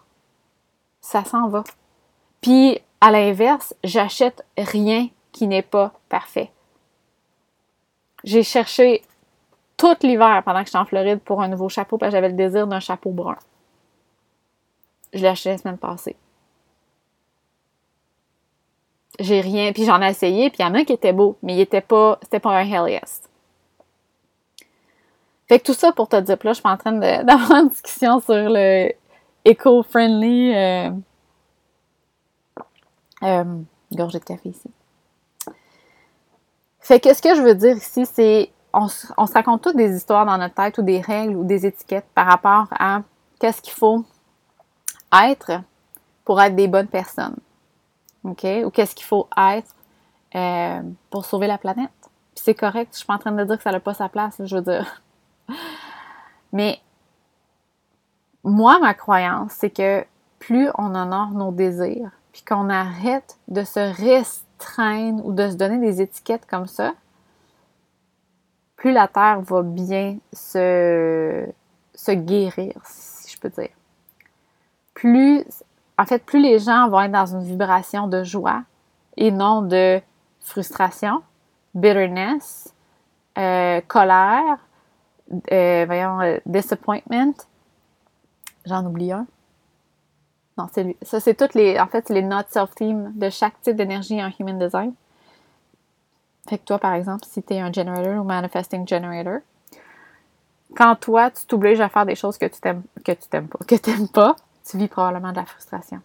Ça 1.01 1.25
s'en 1.25 1.49
va. 1.49 1.65
Puis, 2.41 2.79
à 3.01 3.11
l'inverse, 3.11 3.75
j'achète 3.85 4.45
rien 4.57 5.09
qui 5.33 5.47
n'est 5.47 5.63
pas 5.63 5.93
parfait. 6.09 6.51
J'ai 8.23 8.43
cherché 8.43 9.03
tout 9.77 9.95
l'hiver 10.03 10.43
pendant 10.45 10.61
que 10.61 10.67
j'étais 10.67 10.79
en 10.79 10.85
Floride 10.85 11.21
pour 11.21 11.43
un 11.43 11.49
nouveau 11.49 11.69
chapeau 11.69 11.99
parce 11.99 12.11
que 12.11 12.17
j'avais 12.17 12.29
le 12.29 12.35
désir 12.35 12.67
d'un 12.67 12.81
chapeau 12.81 13.11
brun. 13.11 13.37
Je 15.13 15.21
l'ai 15.21 15.29
acheté 15.29 15.51
la 15.51 15.59
semaine 15.59 15.79
passée. 15.79 16.17
J'ai 19.21 19.41
rien, 19.41 19.73
puis 19.73 19.85
j'en 19.85 20.03
ai 20.03 20.11
essayé, 20.11 20.51
puis 20.51 20.59
il 20.61 20.67
y 20.67 20.69
en 20.69 20.75
a 20.75 20.79
un 20.79 20.85
qui 20.85 20.93
était 20.93 21.13
beau, 21.13 21.37
mais 21.43 21.55
il 21.55 21.61
était 21.61 21.81
pas, 21.81 22.19
c'était 22.23 22.41
pas 22.41 22.51
un 22.51 22.65
hell 22.65 22.91
yes. 22.91 23.23
Fait 25.49 25.59
que 25.59 25.65
tout 25.65 25.75
ça 25.75 25.93
pour 25.93 26.09
te 26.09 26.17
dire, 26.21 26.37
là, 26.43 26.53
je 26.53 26.59
suis 26.59 26.69
en 26.69 26.77
train 26.77 26.93
d'avoir 27.23 27.53
une 27.53 27.69
discussion 27.69 28.21
sur 28.21 28.35
le 28.35 28.93
éco-friendly 29.45 30.55
euh, 30.55 30.91
euh, 33.23 33.45
gorgée 33.93 34.19
de 34.19 34.25
café 34.25 34.49
ici. 34.49 34.71
Fait 36.81 37.01
que 37.01 37.15
ce 37.15 37.23
que 37.23 37.35
je 37.35 37.43
veux 37.43 37.55
dire 37.55 37.77
ici, 37.77 38.05
c'est 38.07 38.51
on, 38.75 38.89
se 38.89 39.33
raconte 39.33 39.63
toutes 39.63 39.77
des 39.77 39.97
histoires 39.97 40.27
dans 40.27 40.37
notre 40.37 40.55
tête 40.55 40.79
ou 40.79 40.83
des 40.83 41.01
règles 41.01 41.37
ou 41.37 41.45
des 41.45 41.67
étiquettes 41.67 42.07
par 42.15 42.27
rapport 42.27 42.67
à 42.73 43.03
qu'est-ce 43.39 43.63
qu'il 43.63 43.73
faut 43.73 44.05
être 45.13 45.61
pour 46.25 46.41
être 46.41 46.57
des 46.57 46.69
bonnes 46.69 46.89
personnes. 46.89 47.37
OK? 48.25 48.47
Ou 48.65 48.71
qu'est-ce 48.71 48.95
qu'il 48.95 49.07
faut 49.07 49.29
être 49.37 49.75
euh, 50.35 50.83
pour 51.11 51.25
sauver 51.25 51.47
la 51.47 51.59
planète? 51.59 51.91
Puis 52.35 52.43
c'est 52.45 52.55
correct, 52.55 52.91
je 52.93 52.99
suis 52.99 53.07
pas 53.07 53.15
en 53.15 53.19
train 53.19 53.33
de 53.33 53.45
dire 53.45 53.57
que 53.57 53.63
ça 53.63 53.71
n'a 53.71 53.81
pas 53.81 53.95
sa 53.95 54.09
place, 54.09 54.41
je 54.45 54.57
veux 54.57 54.63
dire. 54.63 55.03
Mais 56.53 56.81
moi, 58.43 58.79
ma 58.81 58.95
croyance, 58.95 59.53
c'est 59.53 59.71
que 59.71 60.05
plus 60.39 60.69
on 60.77 60.95
honore 60.95 61.31
nos 61.31 61.53
désirs, 61.53 62.11
puis 62.33 62.43
qu'on 62.43 62.69
arrête 62.69 63.39
de 63.49 63.63
se 63.63 63.81
rester 63.81 64.45
ou 65.23 65.33
de 65.33 65.51
se 65.51 65.57
donner 65.57 65.79
des 65.79 66.01
étiquettes 66.01 66.47
comme 66.47 66.67
ça, 66.67 66.95
plus 68.77 68.93
la 68.93 69.09
Terre 69.09 69.41
va 69.41 69.63
bien 69.63 70.19
se, 70.33 71.47
se 71.95 72.13
guérir, 72.13 72.75
si 72.85 73.33
je 73.33 73.39
peux 73.39 73.51
dire. 73.51 73.71
Plus, 74.95 75.45
en 75.99 76.05
fait, 76.07 76.25
plus 76.25 76.41
les 76.41 76.59
gens 76.59 76.89
vont 76.89 77.01
être 77.01 77.13
dans 77.13 77.27
une 77.27 77.45
vibration 77.45 78.09
de 78.09 78.25
joie 78.25 78.63
et 79.17 79.31
non 79.31 79.63
de 79.63 80.01
frustration, 80.41 81.23
bitterness, 81.75 82.75
euh, 83.39 83.81
colère, 83.87 84.59
euh, 85.53 85.85
voyons, 85.87 86.21
euh, 86.21 86.39
disappointment. 86.47 87.35
J'en 88.67 88.85
oublie 88.87 89.13
un. 89.13 89.27
Non, 90.57 90.69
c'est 90.73 90.85
lui. 90.85 90.97
Ça, 91.03 91.21
c'est 91.21 91.35
toutes 91.35 91.55
les. 91.55 91.79
En 91.81 91.87
fait, 91.87 92.09
les 92.09 92.23
not 92.23 92.45
self-team 92.49 93.13
de 93.15 93.29
chaque 93.31 93.61
type 93.63 93.77
d'énergie 93.77 94.23
en 94.23 94.31
human 94.39 94.59
design. 94.59 94.95
Fait 96.49 96.59
que 96.59 96.65
toi, 96.65 96.79
par 96.79 96.95
exemple, 96.95 97.25
si 97.25 97.43
tu 97.43 97.55
es 97.55 97.61
un 97.61 97.73
generator 97.73 98.21
ou 98.21 98.25
manifesting 98.25 98.87
generator, 98.87 99.39
quand 100.77 100.95
toi, 100.97 101.31
tu 101.31 101.47
t'obliges 101.47 101.81
à 101.81 101.89
faire 101.89 102.07
des 102.07 102.15
choses 102.15 102.39
que 102.39 102.47
tu 102.47 102.61
t'aimes 102.61 102.83
que 103.05 103.13
tu 103.13 103.29
t'aimes 103.29 103.49
pas, 103.49 103.59
que 103.67 103.75
t'aimes 103.75 104.09
pas, 104.09 104.37
tu 104.69 104.79
vis 104.79 104.89
probablement 104.89 105.31
de 105.31 105.37
la 105.37 105.45
frustration. 105.45 106.01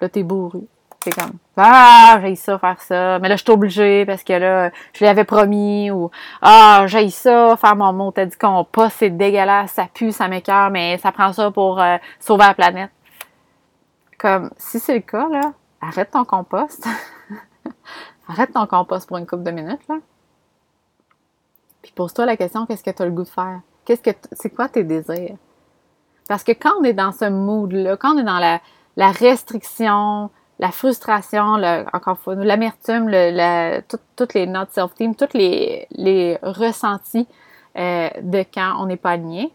Là, 0.00 0.08
t'es 0.08 0.22
bourru. 0.22 0.66
C'est 1.02 1.14
comme 1.14 1.32
Ah, 1.56 2.18
j'ai 2.20 2.36
ça 2.36 2.58
faire 2.58 2.80
ça, 2.82 3.18
mais 3.20 3.28
là, 3.28 3.36
je 3.36 3.42
suis 3.42 3.50
obligée 3.50 4.04
parce 4.04 4.22
que 4.22 4.34
là, 4.34 4.70
je 4.92 5.04
l'avais 5.04 5.24
promis 5.24 5.90
ou 5.90 6.10
Ah, 6.42 6.84
j'ai 6.86 7.08
ça, 7.08 7.56
faire 7.56 7.76
mon 7.76 7.92
mot, 7.92 8.10
t'as 8.10 8.26
dit 8.26 8.36
pas, 8.36 8.90
c'est 8.90 9.10
dégueulasse, 9.10 9.72
ça 9.72 9.86
pue, 9.92 10.12
ça 10.12 10.28
m'écœure, 10.28 10.70
mais 10.70 10.98
ça 10.98 11.10
prend 11.10 11.32
ça 11.32 11.50
pour 11.50 11.80
euh, 11.80 11.96
sauver 12.18 12.44
la 12.44 12.54
planète. 12.54 12.90
Comme 14.18 14.50
si 14.58 14.78
c'est 14.78 14.94
le 14.94 15.00
cas, 15.00 15.28
là, 15.30 15.52
arrête 15.80 16.10
ton 16.10 16.24
compost. 16.24 16.86
arrête 18.28 18.52
ton 18.52 18.66
compost 18.66 19.08
pour 19.08 19.16
une 19.16 19.26
couple 19.26 19.44
de 19.44 19.52
minutes, 19.52 19.88
là. 19.88 19.96
Puis 21.80 21.92
pose-toi 21.92 22.26
la 22.26 22.36
question, 22.36 22.66
qu'est-ce 22.66 22.84
que 22.84 22.90
tu 22.90 23.02
as 23.02 23.06
le 23.06 23.12
goût 23.12 23.24
de 23.24 23.28
faire? 23.28 23.60
Qu'est-ce 23.86 24.02
que 24.02 24.10
c'est 24.32 24.50
quoi 24.50 24.68
tes 24.68 24.84
désirs? 24.84 25.36
Parce 26.30 26.44
que 26.44 26.52
quand 26.52 26.70
on 26.78 26.84
est 26.84 26.92
dans 26.92 27.10
ce 27.10 27.28
mood-là, 27.28 27.96
quand 27.96 28.14
on 28.14 28.18
est 28.18 28.22
dans 28.22 28.38
la, 28.38 28.60
la 28.96 29.10
restriction, 29.10 30.30
la 30.60 30.70
frustration, 30.70 31.54
encore 31.92 32.14
une 32.14 32.22
fois, 32.22 32.34
l'amertume, 32.36 33.08
le, 33.08 33.80
toutes 34.14 34.34
les 34.34 34.46
notes 34.46 34.70
self-team, 34.70 35.16
tous 35.16 35.34
les, 35.34 35.88
les 35.90 36.38
ressentis 36.40 37.26
euh, 37.76 38.08
de 38.22 38.44
quand 38.54 38.76
on 38.78 38.86
n'est 38.86 38.96
pas 38.96 39.10
aligné, 39.10 39.52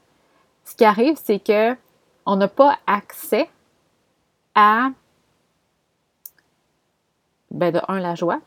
ce 0.66 0.76
qui 0.76 0.84
arrive, 0.84 1.18
c'est 1.24 1.40
que 1.40 1.78
on 2.26 2.36
n'a 2.36 2.50
pas 2.50 2.78
accès 2.88 3.50
à, 4.54 4.90
ben 7.52 7.72
de 7.72 7.80
un, 7.88 8.02
la 8.02 8.16
joie. 8.16 8.42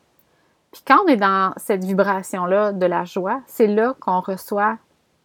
Puis 0.71 0.83
quand 0.87 0.99
on 1.03 1.09
est 1.09 1.17
dans 1.17 1.55
cette 1.57 1.83
vibration-là 1.83 2.73
de 2.73 2.85
la 2.85 3.07
joie, 3.07 3.41
c'est 3.47 3.69
là 3.69 3.95
qu'on 3.99 4.21
reçoit 4.21 4.77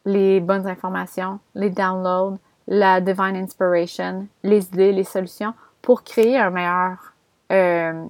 les 0.05 0.39
bonnes 0.39 0.67
informations, 0.67 1.41
les 1.53 1.69
downloads, 1.69 2.37
la 2.67 3.01
divine 3.01 3.35
inspiration, 3.35 4.27
les 4.43 4.65
idées, 4.67 4.91
les 4.91 5.03
solutions 5.03 5.53
pour 5.81 6.03
créer 6.03 6.37
un 6.37 6.49
meilleur 6.49 7.13
euh, 7.51 8.05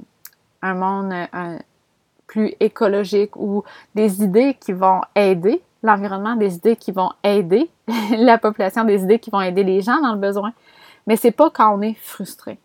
un 0.61 0.73
monde 0.75 1.13
plus 2.27 2.53
écologique 2.59 3.35
ou 3.35 3.63
des 3.93 4.23
idées 4.23 4.55
qui 4.59 4.71
vont 4.71 5.01
aider 5.15 5.61
l'environnement, 5.83 6.35
des 6.35 6.55
idées 6.55 6.75
qui 6.75 6.91
vont 6.91 7.11
aider 7.23 7.69
la 8.17 8.37
population, 8.37 8.85
des 8.85 9.03
idées 9.03 9.19
qui 9.19 9.29
vont 9.29 9.41
aider 9.41 9.63
les 9.63 9.81
gens 9.81 10.01
dans 10.01 10.13
le 10.13 10.19
besoin. 10.19 10.53
Mais 11.05 11.17
c'est 11.17 11.31
pas 11.31 11.49
quand 11.49 11.75
on 11.77 11.81
est 11.81 11.95
frustré. 11.95 12.57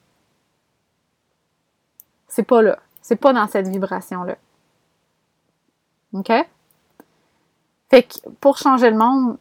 C'est 2.28 2.45
pas 2.45 2.62
là. 2.62 2.78
C'est 3.02 3.16
pas 3.16 3.33
dans 3.33 3.47
cette 3.49 3.66
vibration-là. 3.66 4.37
OK? 6.12 6.33
Fait 7.90 8.02
que 8.04 8.28
pour 8.40 8.59
changer 8.59 8.90
le 8.90 8.97
monde, 8.97 9.38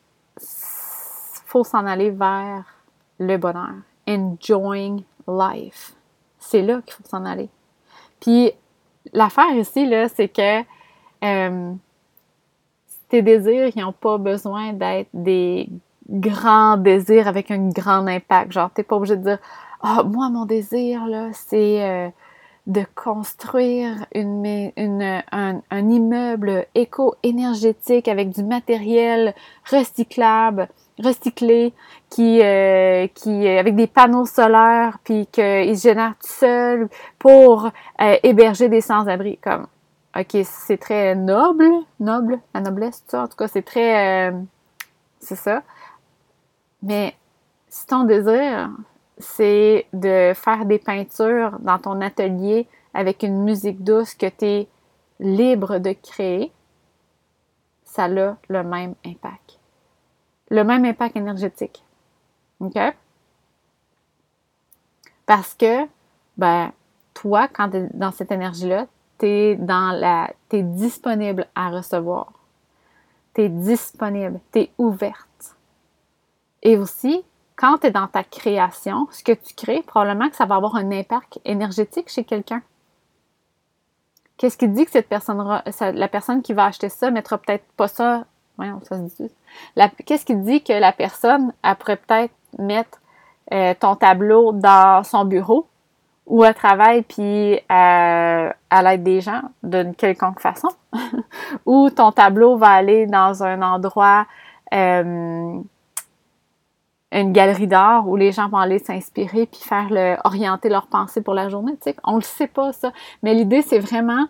faut 1.48 1.64
s'en 1.64 1.86
aller 1.86 2.12
vers 2.12 2.64
le 3.20 3.38
bonheur. 3.38 3.74
Enjoying 4.08 5.04
life 5.28 5.98
c'est 6.48 6.62
là 6.62 6.82
qu'il 6.86 6.94
faut 6.94 7.04
s'en 7.08 7.26
aller. 7.26 7.50
Puis 8.20 8.52
l'affaire 9.14 9.54
ici, 9.56 9.86
là, 9.86 10.08
c'est 10.10 10.30
que 10.30 10.62
euh, 11.24 11.74
tes 13.10 13.22
désirs, 13.22 13.72
ils 13.76 13.82
n'ont 13.82 13.94
pas 13.94 14.18
besoin 14.18 14.74
d'être 14.74 15.10
des 15.14 15.70
grands 16.10 16.78
désirs 16.78 17.28
avec 17.28 17.52
un 17.52 17.70
grand 17.70 18.08
impact. 18.08 18.54
Genre, 18.54 18.70
t'es 18.72 18.84
pas 18.84 18.96
obligé 18.96 19.18
de 19.18 19.24
dire 19.24 19.40
Ah, 19.82 20.04
moi, 20.04 20.30
mon 20.30 20.46
désir, 20.46 21.06
là, 21.08 21.30
c'est 21.34 21.84
euh, 21.84 22.10
de 22.66 22.84
construire 22.96 24.06
une, 24.14 24.72
une, 24.76 25.22
un, 25.32 25.62
un 25.70 25.90
immeuble 25.90 26.66
éco-énergétique 26.76 28.08
avec 28.08 28.30
du 28.30 28.44
matériel 28.44 29.34
recyclable 29.70 30.70
recyclé, 31.04 31.74
qui, 32.10 32.42
euh, 32.42 33.08
qui 33.14 33.48
avec 33.48 33.76
des 33.76 33.88
panneaux 33.88 34.26
solaires, 34.26 34.98
puis 35.04 35.28
qu'ils 35.28 35.78
génèrent 35.78 36.16
tout 36.22 36.28
seuls 36.28 36.90
pour 37.20 37.66
euh, 38.02 38.16
héberger 38.24 38.70
des 38.70 38.82
sans-abri. 38.82 39.38
Comme, 39.38 39.68
ok, 40.18 40.38
c'est 40.44 40.78
très 40.78 41.16
noble, 41.16 41.70
noble, 42.00 42.40
la 42.54 42.62
noblesse, 42.62 43.02
tout 43.02 43.12
ça. 43.12 43.24
En 43.24 43.28
tout 43.28 43.38
cas, 43.38 43.48
c'est 43.48 43.62
très, 43.64 44.30
euh, 44.30 44.40
c'est 45.20 45.36
ça. 45.36 45.64
Mais 46.82 47.16
si 47.68 47.86
ton 47.86 48.04
désir, 48.04 48.70
c'est 49.18 49.88
de 49.94 50.34
faire 50.36 50.66
des 50.66 50.80
peintures 50.80 51.58
dans 51.60 51.80
ton 51.80 52.02
atelier 52.02 52.68
avec 52.94 53.24
une 53.24 53.44
musique 53.44 53.84
douce 53.84 54.14
que 54.14 54.28
tu 54.28 54.46
es 54.46 54.68
libre 55.20 55.80
de 55.80 55.94
créer, 55.94 56.52
ça 57.84 58.06
a 58.06 58.08
le 58.08 58.64
même 58.64 58.94
impact 59.06 59.57
le 60.50 60.64
même 60.64 60.86
impact 60.86 61.16
énergétique. 61.16 61.84
OK? 62.60 62.78
Parce 65.26 65.54
que, 65.54 65.86
ben, 66.38 66.72
toi, 67.14 67.48
quand 67.48 67.70
tu 67.70 67.78
es 67.78 67.90
dans 67.94 68.12
cette 68.12 68.32
énergie-là, 68.32 68.88
tu 69.20 69.28
es 69.28 70.64
disponible 70.64 71.48
à 71.56 71.70
recevoir. 71.70 72.32
Tu 73.34 73.42
es 73.42 73.50
disponible, 73.50 74.40
tu 74.52 74.60
es 74.60 74.72
ouverte. 74.78 75.56
Et 76.64 76.78
aussi, 76.78 77.24
quand 77.56 77.80
tu 77.80 77.88
es 77.88 77.92
dans 77.92 78.08
ta 78.08 78.24
création, 78.24 79.08
ce 79.12 79.24
que 79.24 79.32
tu 79.32 79.54
crées, 79.54 79.82
probablement 79.82 80.30
que 80.30 80.36
ça 80.36 80.46
va 80.46 80.56
avoir 80.56 80.76
un 80.76 80.92
impact 80.92 81.40
énergétique 81.44 82.10
chez 82.10 82.24
quelqu'un. 82.24 82.62
Qu'est-ce 84.38 84.58
qui 84.58 84.68
dit 84.68 84.86
que 84.86 84.92
cette 84.92 85.10
personne, 85.10 85.62
la 85.82 86.08
personne 86.08 86.44
qui 86.44 86.54
va 86.54 86.66
acheter 86.66 86.90
ça 86.90 87.10
mettra 87.10 87.40
peut-être 87.40 87.66
pas 87.76 87.88
ça 87.88 88.26
ça 88.84 88.98
se 88.98 89.24
dit. 89.24 89.32
Qu'est-ce 90.06 90.26
qui 90.26 90.36
dit 90.36 90.64
que 90.64 90.74
la 90.74 90.92
personne, 90.92 91.54
pourrait 91.80 91.98
peut-être 91.98 92.34
mettre 92.58 93.00
euh, 93.54 93.74
ton 93.80 93.96
tableau 93.96 94.52
dans 94.52 95.04
son 95.04 95.26
bureau 95.26 95.68
ou 96.26 96.44
à 96.44 96.54
travail 96.54 97.04
puis 97.04 97.56
euh, 97.56 97.60
à 97.70 98.84
l'aide 98.84 99.04
des 99.04 99.22
gens 99.22 99.42
d'une 99.64 99.96
quelconque 99.96 100.40
façon? 100.40 100.70
ou 101.66 101.90
ton 101.90 102.12
tableau 102.12 102.58
va 102.58 102.70
aller 102.70 103.06
dans 103.06 103.44
un 103.44 103.62
endroit, 103.62 104.26
euh, 104.74 105.60
une 107.12 107.32
galerie 107.32 107.68
d'art 107.68 108.08
où 108.08 108.18
les 108.18 108.32
gens 108.32 108.50
vont 108.50 108.58
aller 108.58 108.80
s'inspirer 108.80 109.46
puis 109.46 109.62
faire 109.62 109.88
le, 109.90 110.18
orienter 110.26 110.68
leur 110.68 110.88
pensée 110.88 111.22
pour 111.22 111.34
la 111.34 111.48
journée. 111.48 111.74
Tu 111.74 111.92
sais, 111.92 111.96
on 112.04 112.16
le 112.16 112.22
sait 112.22 112.48
pas 112.48 112.74
ça. 112.74 112.92
Mais 113.24 113.34
l'idée, 113.34 113.62
c'est 113.62 113.80
vraiment 113.80 114.26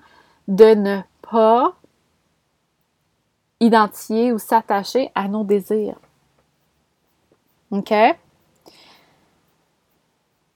de 0.47 0.75
ne 0.75 0.99
pas 1.29 1.73
identifier 3.59 4.31
ou 4.31 4.39
s'attacher 4.39 5.11
à 5.15 5.27
nos 5.27 5.43
désirs. 5.43 5.99
OK? 7.71 7.93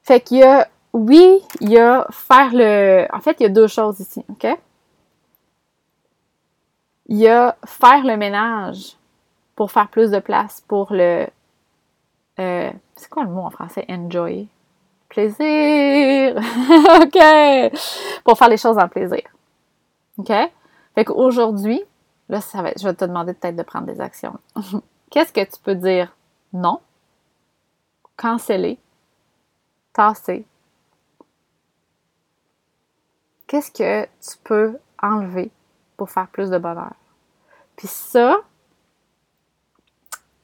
Fait 0.04 0.22
qu'il 0.22 0.38
y 0.38 0.44
a, 0.44 0.68
oui, 0.94 1.42
il 1.60 1.70
y 1.70 1.78
a 1.78 2.08
faire 2.12 2.52
le. 2.54 3.08
En 3.14 3.20
fait, 3.20 3.38
il 3.40 3.44
y 3.44 3.46
a 3.46 3.50
deux 3.50 3.68
choses 3.68 4.00
ici, 4.00 4.24
OK? 4.30 4.48
Il 7.08 7.18
y 7.18 7.28
a 7.28 7.58
faire 7.66 8.04
le 8.04 8.18
ménage 8.18 8.96
pour 9.56 9.72
faire 9.72 9.90
plus 9.90 10.12
de 10.12 10.20
place 10.20 10.64
pour 10.68 10.94
le. 10.94 11.28
Euh, 12.40 12.72
c'est 12.96 13.10
quoi 13.10 13.24
le 13.24 13.30
mot 13.30 13.42
en 13.42 13.50
français? 13.50 13.86
Enjoy. 13.90 14.48
Plaisir! 15.10 16.36
OK! 17.02 17.20
Pour 18.24 18.38
faire 18.38 18.48
les 18.48 18.58
choses 18.58 18.78
en 18.78 18.88
plaisir. 18.88 19.24
OK? 20.18 20.32
Fait 20.96 21.06
qu'aujourd'hui, 21.06 21.84
Là, 22.32 22.40
je 22.40 22.88
vais 22.88 22.94
te 22.94 23.04
demander 23.04 23.34
peut-être 23.34 23.58
de 23.58 23.62
prendre 23.62 23.88
des 23.88 24.00
actions. 24.00 24.40
Qu'est-ce 25.12 25.34
que 25.34 25.44
tu 25.44 25.62
peux 25.62 25.76
dire 25.76 26.16
non, 26.54 26.80
canceller, 28.16 28.80
tasser? 29.92 30.46
Qu'est-ce 33.48 33.70
que 33.70 34.06
tu 34.06 34.38
peux 34.46 34.78
enlever 35.04 35.52
pour 35.98 36.10
faire 36.10 36.30
plus 36.30 36.50
de 36.50 36.58
bonheur? 36.58 36.94
Puis 37.76 37.90
ça, 37.90 38.38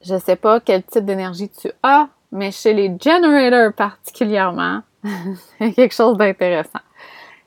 je 0.02 0.12
ne 0.12 0.18
sais 0.18 0.36
pas 0.36 0.60
quel 0.60 0.82
type 0.82 1.06
d'énergie 1.06 1.48
tu 1.48 1.70
as, 1.82 2.10
mais 2.30 2.52
chez 2.52 2.74
les 2.74 2.94
generators 3.00 3.72
particulièrement, 3.72 4.82
c'est 5.58 5.72
quelque 5.72 5.94
chose 5.94 6.18
d'intéressant, 6.18 6.80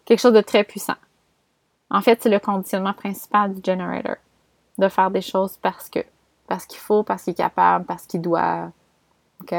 quelque 0.03 0.19
chose 0.19 0.33
de 0.33 0.41
très 0.41 0.63
puissant. 0.63 0.98
En 1.91 2.01
fait, 2.01 2.24
c'est 2.24 2.29
le 2.29 2.39
conditionnement 2.39 2.93
principal 2.93 3.53
du 3.53 3.62
generator 3.63 4.15
de 4.81 4.89
faire 4.89 5.11
des 5.11 5.21
choses 5.21 5.57
parce 5.61 5.89
que. 5.89 6.00
Parce 6.47 6.65
qu'il 6.65 6.79
faut, 6.79 7.03
parce 7.03 7.23
qu'il 7.23 7.31
est 7.31 7.35
capable, 7.35 7.85
parce 7.85 8.05
qu'il 8.05 8.21
doit. 8.21 8.71
OK? 9.41 9.55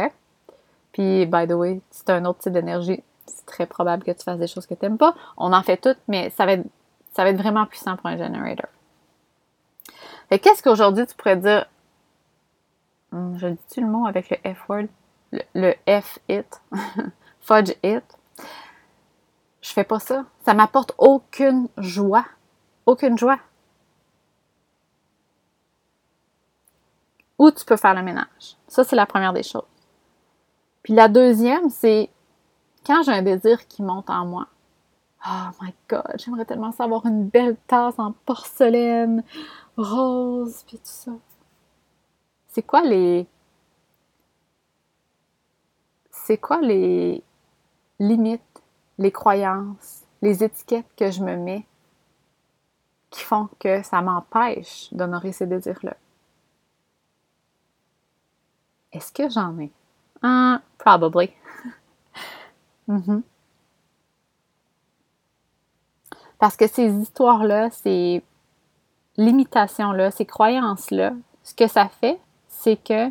Puis, 0.93 1.25
by 1.25 1.47
the 1.47 1.53
way, 1.53 1.81
si 1.91 2.05
tu 2.05 2.13
un 2.13 2.25
autre 2.27 2.41
type 2.41 2.53
d'énergie, 2.53 3.03
c'est 3.27 3.47
très 3.47 3.67
probable 3.67 4.05
que 4.05 4.11
tu 4.11 4.23
fasses 4.23 4.39
des 4.39 4.47
choses 4.47 4.67
que 4.67 4.75
tu 4.75 4.85
n'aimes 4.85 4.99
pas. 4.99 5.15
On 5.37 5.53
en 5.53 5.63
fait 5.63 5.79
toutes, 5.79 5.99
mais 6.07 6.31
ça 6.31 6.45
va 6.45 6.53
être, 6.53 6.67
ça 7.13 7.25
va 7.25 7.31
être 7.31 7.39
vraiment 7.39 7.65
puissant 7.67 7.97
pour 7.97 8.07
un 8.07 8.17
generator. 8.17 8.67
Fait 10.29 10.39
qu'est-ce 10.39 10.63
qu'aujourd'hui 10.63 11.07
tu 11.07 11.15
pourrais 11.15 11.37
dire? 11.37 11.67
Hmm, 13.11 13.37
je 13.39 13.49
dis-tu 13.49 13.81
le 13.81 13.87
mot 13.87 14.07
avec 14.07 14.31
le 14.31 14.55
F-word? 14.55 14.87
Le, 15.55 15.75
F-it? 15.87 16.61
fudge 17.41 17.73
it? 17.83 18.05
Je 19.61 19.71
fais 19.71 19.85
pas 19.85 19.99
ça. 19.99 20.25
Ça 20.45 20.55
m'apporte 20.55 20.93
aucune 20.99 21.69
joie. 21.79 22.25
Aucune 22.87 23.17
joie. 23.17 23.39
Où 27.43 27.51
tu 27.51 27.65
peux 27.65 27.77
faire 27.77 27.95
le 27.95 28.05
ménage. 28.05 28.57
Ça, 28.69 28.85
c'est 28.85 28.95
la 28.95 29.05
première 29.05 29.33
des 29.33 29.43
choses. 29.43 29.67
Puis 30.85 30.95
la 30.95 31.09
deuxième, 31.09 31.71
c'est 31.71 32.09
quand 32.87 33.03
j'ai 33.03 33.11
un 33.11 33.23
désir 33.23 33.67
qui 33.67 33.83
monte 33.83 34.11
en 34.11 34.25
moi. 34.25 34.47
Oh 35.27 35.49
my 35.61 35.75
god, 35.89 36.15
j'aimerais 36.19 36.45
tellement 36.45 36.71
savoir 36.71 37.05
une 37.05 37.27
belle 37.27 37.57
tasse 37.67 37.99
en 37.99 38.13
porcelaine, 38.13 39.25
rose, 39.77 40.63
puis 40.69 40.77
tout 40.77 40.85
ça. 40.85 41.11
C'est 42.47 42.63
quoi 42.63 42.83
les. 42.83 43.27
C'est 46.13 46.39
quoi 46.39 46.61
les 46.61 47.25
limites, 47.99 48.63
les 48.99 49.11
croyances, 49.11 50.05
les 50.21 50.45
étiquettes 50.45 50.95
que 50.97 51.11
je 51.11 51.25
me 51.25 51.35
mets 51.35 51.67
qui 53.11 53.25
font 53.25 53.49
que 53.59 53.83
ça 53.83 54.01
m'empêche 54.01 54.95
d'honorer 54.95 55.33
ces 55.33 55.49
désirs-là? 55.49 55.97
Est-ce 58.93 59.13
que 59.13 59.29
j'en 59.29 59.59
ai? 59.59 59.71
Uh, 60.23 60.59
probably. 60.79 61.31
Mm-hmm. 62.89 63.23
Parce 66.37 66.57
que 66.57 66.67
ces 66.67 66.93
histoires-là, 66.93 67.71
ces 67.71 68.25
limitations-là, 69.17 70.11
ces 70.11 70.27
croyances-là, 70.27 71.13
ce 71.45 71.55
que 71.55 71.69
ça 71.69 71.89
fait, 71.89 72.19
c'est 72.49 72.77
que 72.77 73.07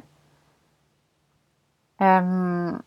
um, 2.01 2.81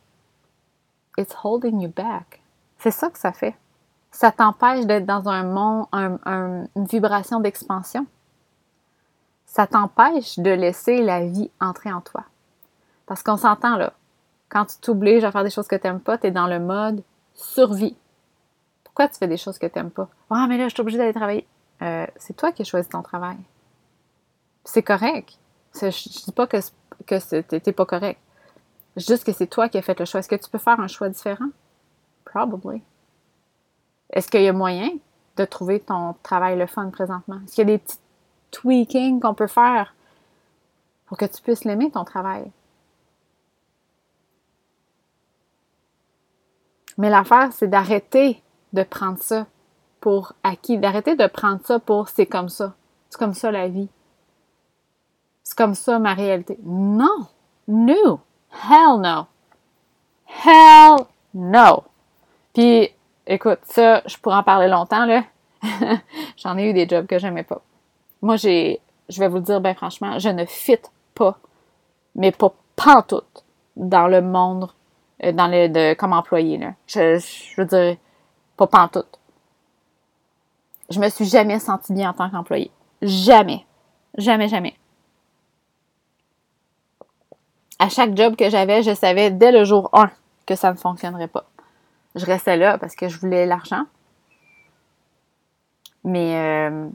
it's 1.17 1.35
holding 1.43 1.81
you 1.81 1.89
back. 1.89 2.43
C'est 2.79 2.91
ça 2.91 3.09
que 3.09 3.19
ça 3.19 3.33
fait. 3.33 3.57
Ça 4.11 4.31
t'empêche 4.31 4.85
d'être 4.85 5.07
dans 5.07 5.29
un 5.29 5.45
monde, 5.45 5.87
une 5.93 6.85
vibration 6.85 7.41
d'expansion. 7.41 8.07
Ça 9.47 9.67
t'empêche 9.67 10.39
de 10.39 10.51
laisser 10.51 11.03
la 11.03 11.25
vie 11.27 11.51
entrer 11.59 11.91
en 11.91 12.03
toi. 12.03 12.25
Parce 13.07 13.23
qu'on 13.23 13.37
s'entend 13.37 13.77
là, 13.77 13.93
quand 14.49 14.67
tu 14.67 14.77
t'obliges 14.79 15.25
à 15.25 15.33
faire 15.33 15.45
des 15.45 15.51
choses 15.51 15.69
que 15.69 15.77
tu 15.77 15.87
n'aimes 15.87 16.01
pas, 16.01 16.19
tu 16.19 16.29
es 16.29 16.31
dans 16.31 16.47
le 16.47 16.59
mode 16.59 17.03
survie. 17.35 17.97
Pourquoi 18.85 19.09
tu 19.09 19.19
fais 19.19 19.27
des 19.27 19.37
choses 19.37 19.59
que 19.59 19.67
tu 19.67 19.79
n'aimes 19.79 19.91
pas? 19.91 20.09
Ah, 20.31 20.47
mais 20.49 20.57
là, 20.57 20.69
je 20.69 20.75
suis 20.75 20.81
obligée 20.81 20.99
d'aller 20.99 21.13
travailler. 21.13 21.47
Euh, 21.83 22.07
c'est 22.17 22.37
toi 22.37 22.53
qui 22.53 22.63
as 22.63 22.65
choisi 22.65 22.89
ton 22.89 23.03
travail. 23.03 23.37
C'est 24.65 24.83
correct. 24.83 25.37
Je 25.75 25.87
ne 25.87 25.91
dis 25.91 26.33
pas 26.33 26.47
que, 26.47 26.59
que 27.07 27.57
t'es 27.59 27.73
pas 27.73 27.87
correct. 27.87 28.21
Juste 28.97 29.25
que 29.25 29.33
c'est 29.33 29.49
toi 29.49 29.69
qui 29.69 29.77
as 29.79 29.83
fait 29.83 29.99
le 29.99 30.05
choix. 30.05 30.21
Est-ce 30.21 30.29
que 30.29 30.37
tu 30.37 30.49
peux 30.49 30.59
faire 30.59 30.79
un 30.79 30.87
choix 30.87 31.09
différent? 31.09 31.49
Probably. 32.25 32.81
Est-ce 34.11 34.29
qu'il 34.29 34.43
y 34.43 34.49
a 34.49 34.53
moyen 34.53 34.91
de 35.37 35.45
trouver 35.45 35.81
ton 35.81 36.15
travail 36.23 36.57
le 36.57 36.67
fun 36.67 36.89
présentement? 36.91 37.41
Est-ce 37.45 37.57
qu'il 37.57 37.69
y 37.69 37.73
a 37.73 37.77
des 37.77 37.79
petits 37.79 37.99
tweakings 38.53 39.21
qu'on 39.21 39.35
peut 39.35 39.49
faire 39.49 39.95
pour 41.07 41.19
que 41.19 41.25
tu 41.25 41.43
puisses 41.43 41.65
l'aimer, 41.65 41.91
ton 41.91 42.05
travail? 42.05 42.51
Mais 46.99 47.11
l'affaire, 47.11 47.53
c'est 47.53 47.69
d'arrêter 47.69 48.43
de 48.73 48.83
prendre 48.83 49.19
ça 49.19 49.47
pour 50.01 50.35
acquis, 50.43 50.79
d'arrêter 50.79 51.17
de 51.17 51.27
prendre 51.27 51.61
ça 51.65 51.79
pour 51.79 52.09
c'est 52.09 52.27
comme 52.27 52.49
ça. 52.49 52.75
C'est 53.11 53.19
comme 53.19 53.35
ça 53.35 53.51
la 53.51 53.69
vie. 53.69 53.89
C'est 55.43 55.57
comme 55.57 55.75
ça 55.75 55.99
ma 55.99 56.15
réalité. 56.15 56.59
Non! 56.63 57.27
No! 57.69 58.21
Hell 58.51 59.01
no! 59.01 59.27
Hell 60.45 61.07
no! 61.35 61.85
Puis, 62.53 62.91
écoute, 63.27 63.61
ça, 63.65 64.03
je 64.07 64.17
pourrais 64.19 64.37
en 64.37 64.43
parler 64.43 64.69
longtemps, 64.69 65.07
là. 65.07 65.25
J'en 66.37 66.57
ai 66.59 66.71
eu 66.71 66.73
des 66.73 66.89
jobs 66.89 67.07
que 67.07 67.19
j'aimais 67.19 67.43
pas. 67.43 67.63
Moi, 68.23 68.37
j'ai, 68.37 68.81
je 69.09 69.21
vais 69.21 69.29
vous 69.29 69.37
le 69.37 69.43
dire 69.43 69.61
bien 69.61 69.75
franchement, 69.75 70.19
je 70.19 70.29
ne 70.29 70.45
fit 70.45 70.79
pas, 71.15 71.39
mais 72.15 72.33
pas 72.33 72.53
pantoute, 72.77 73.45
dans 73.77 74.07
le 74.07 74.23
monde 74.23 74.71
dans 75.33 75.47
le, 75.47 75.69
de, 75.69 75.95
comme 75.95 76.13
employé. 76.13 76.59
Là. 76.59 76.75
Je, 76.87 77.19
je 77.19 77.61
veux 77.61 77.67
dire, 77.67 77.97
pas 78.57 78.67
pantoute. 78.67 79.19
Je 80.91 81.01
me 81.01 81.09
suis 81.09 81.25
jamais 81.25 81.59
sentie 81.59 81.93
bien 81.93 82.11
en 82.11 82.13
tant 82.13 82.31
qu'employé. 82.31 82.71
Jamais. 83.03 83.65
Jamais, 84.17 84.49
jamais. 84.49 84.77
À 87.79 87.89
chaque 87.89 88.17
job 88.17 88.37
que 88.37 88.51
j'avais, 88.51 88.83
je 88.83 88.95
savais 88.95 89.31
dès 89.31 89.51
le 89.51 89.65
jour 89.65 89.91
1 89.93 90.11
que 90.47 90.55
ça 90.55 90.73
ne 90.73 90.77
fonctionnerait 90.77 91.29
pas. 91.29 91.45
Je 92.15 92.25
restais 92.25 92.57
là 92.57 92.79
parce 92.79 92.95
que 92.95 93.09
je 93.09 93.19
voulais 93.19 93.47
l'argent. 93.47 93.85
Mais 96.05 96.37
euh, 96.37 96.89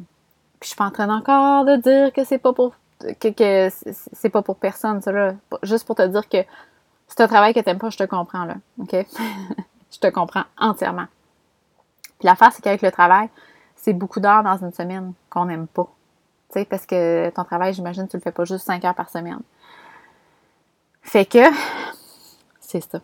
je 0.62 0.68
suis 0.68 0.76
pas 0.76 0.86
en 0.86 0.92
train 0.92 1.10
encore 1.10 1.66
de 1.66 1.76
dire 1.78 2.14
que 2.14 2.24
c'est 2.24 2.38
pas 2.38 2.54
pour 2.54 2.76
que, 3.20 3.30
que 3.30 3.70
c'est 4.14 4.30
pas 4.30 4.42
pour 4.42 4.58
personne, 4.58 5.02
ça 5.02 5.12
là. 5.12 5.34
Juste 5.64 5.86
pour 5.86 5.96
te 5.96 6.06
dire 6.06 6.28
que 6.30 6.38
c'est 7.10 7.22
un 7.22 7.28
travail 7.28 7.54
que 7.54 7.60
t'aimes 7.60 7.80
pas, 7.80 7.90
je 7.90 7.98
te 7.98 8.04
comprends, 8.04 8.46
là. 8.46 8.56
OK? 8.80 8.92
je 9.92 10.00
te 10.00 10.08
comprends 10.08 10.44
entièrement. 10.58 11.08
Puis 12.20 12.28
l'affaire, 12.28 12.52
c'est 12.54 12.62
qu'avec 12.62 12.82
le 12.82 12.92
travail, 12.92 13.30
c'est 13.76 13.94
beaucoup 13.94 14.20
d'heures 14.20 14.44
dans 14.44 14.58
une 14.58 14.72
semaine 14.72 15.14
qu'on 15.30 15.46
n'aime 15.46 15.68
pas. 15.68 15.90
Tu 16.52 16.60
sais, 16.60 16.66
parce 16.66 16.86
que 16.86 17.30
ton 17.32 17.44
travail, 17.44 17.74
j'imagine, 17.74 18.08
tu 18.08 18.18
le 18.18 18.22
fais 18.22 18.32
pas 18.32 18.46
juste 18.46 18.66
5 18.66 18.84
heures 18.86 18.96
par 18.96 19.10
semaine. 19.10 19.42
Fait 21.02 21.26
que, 21.26 21.44
c'est 22.60 22.82
ça. 22.82 23.00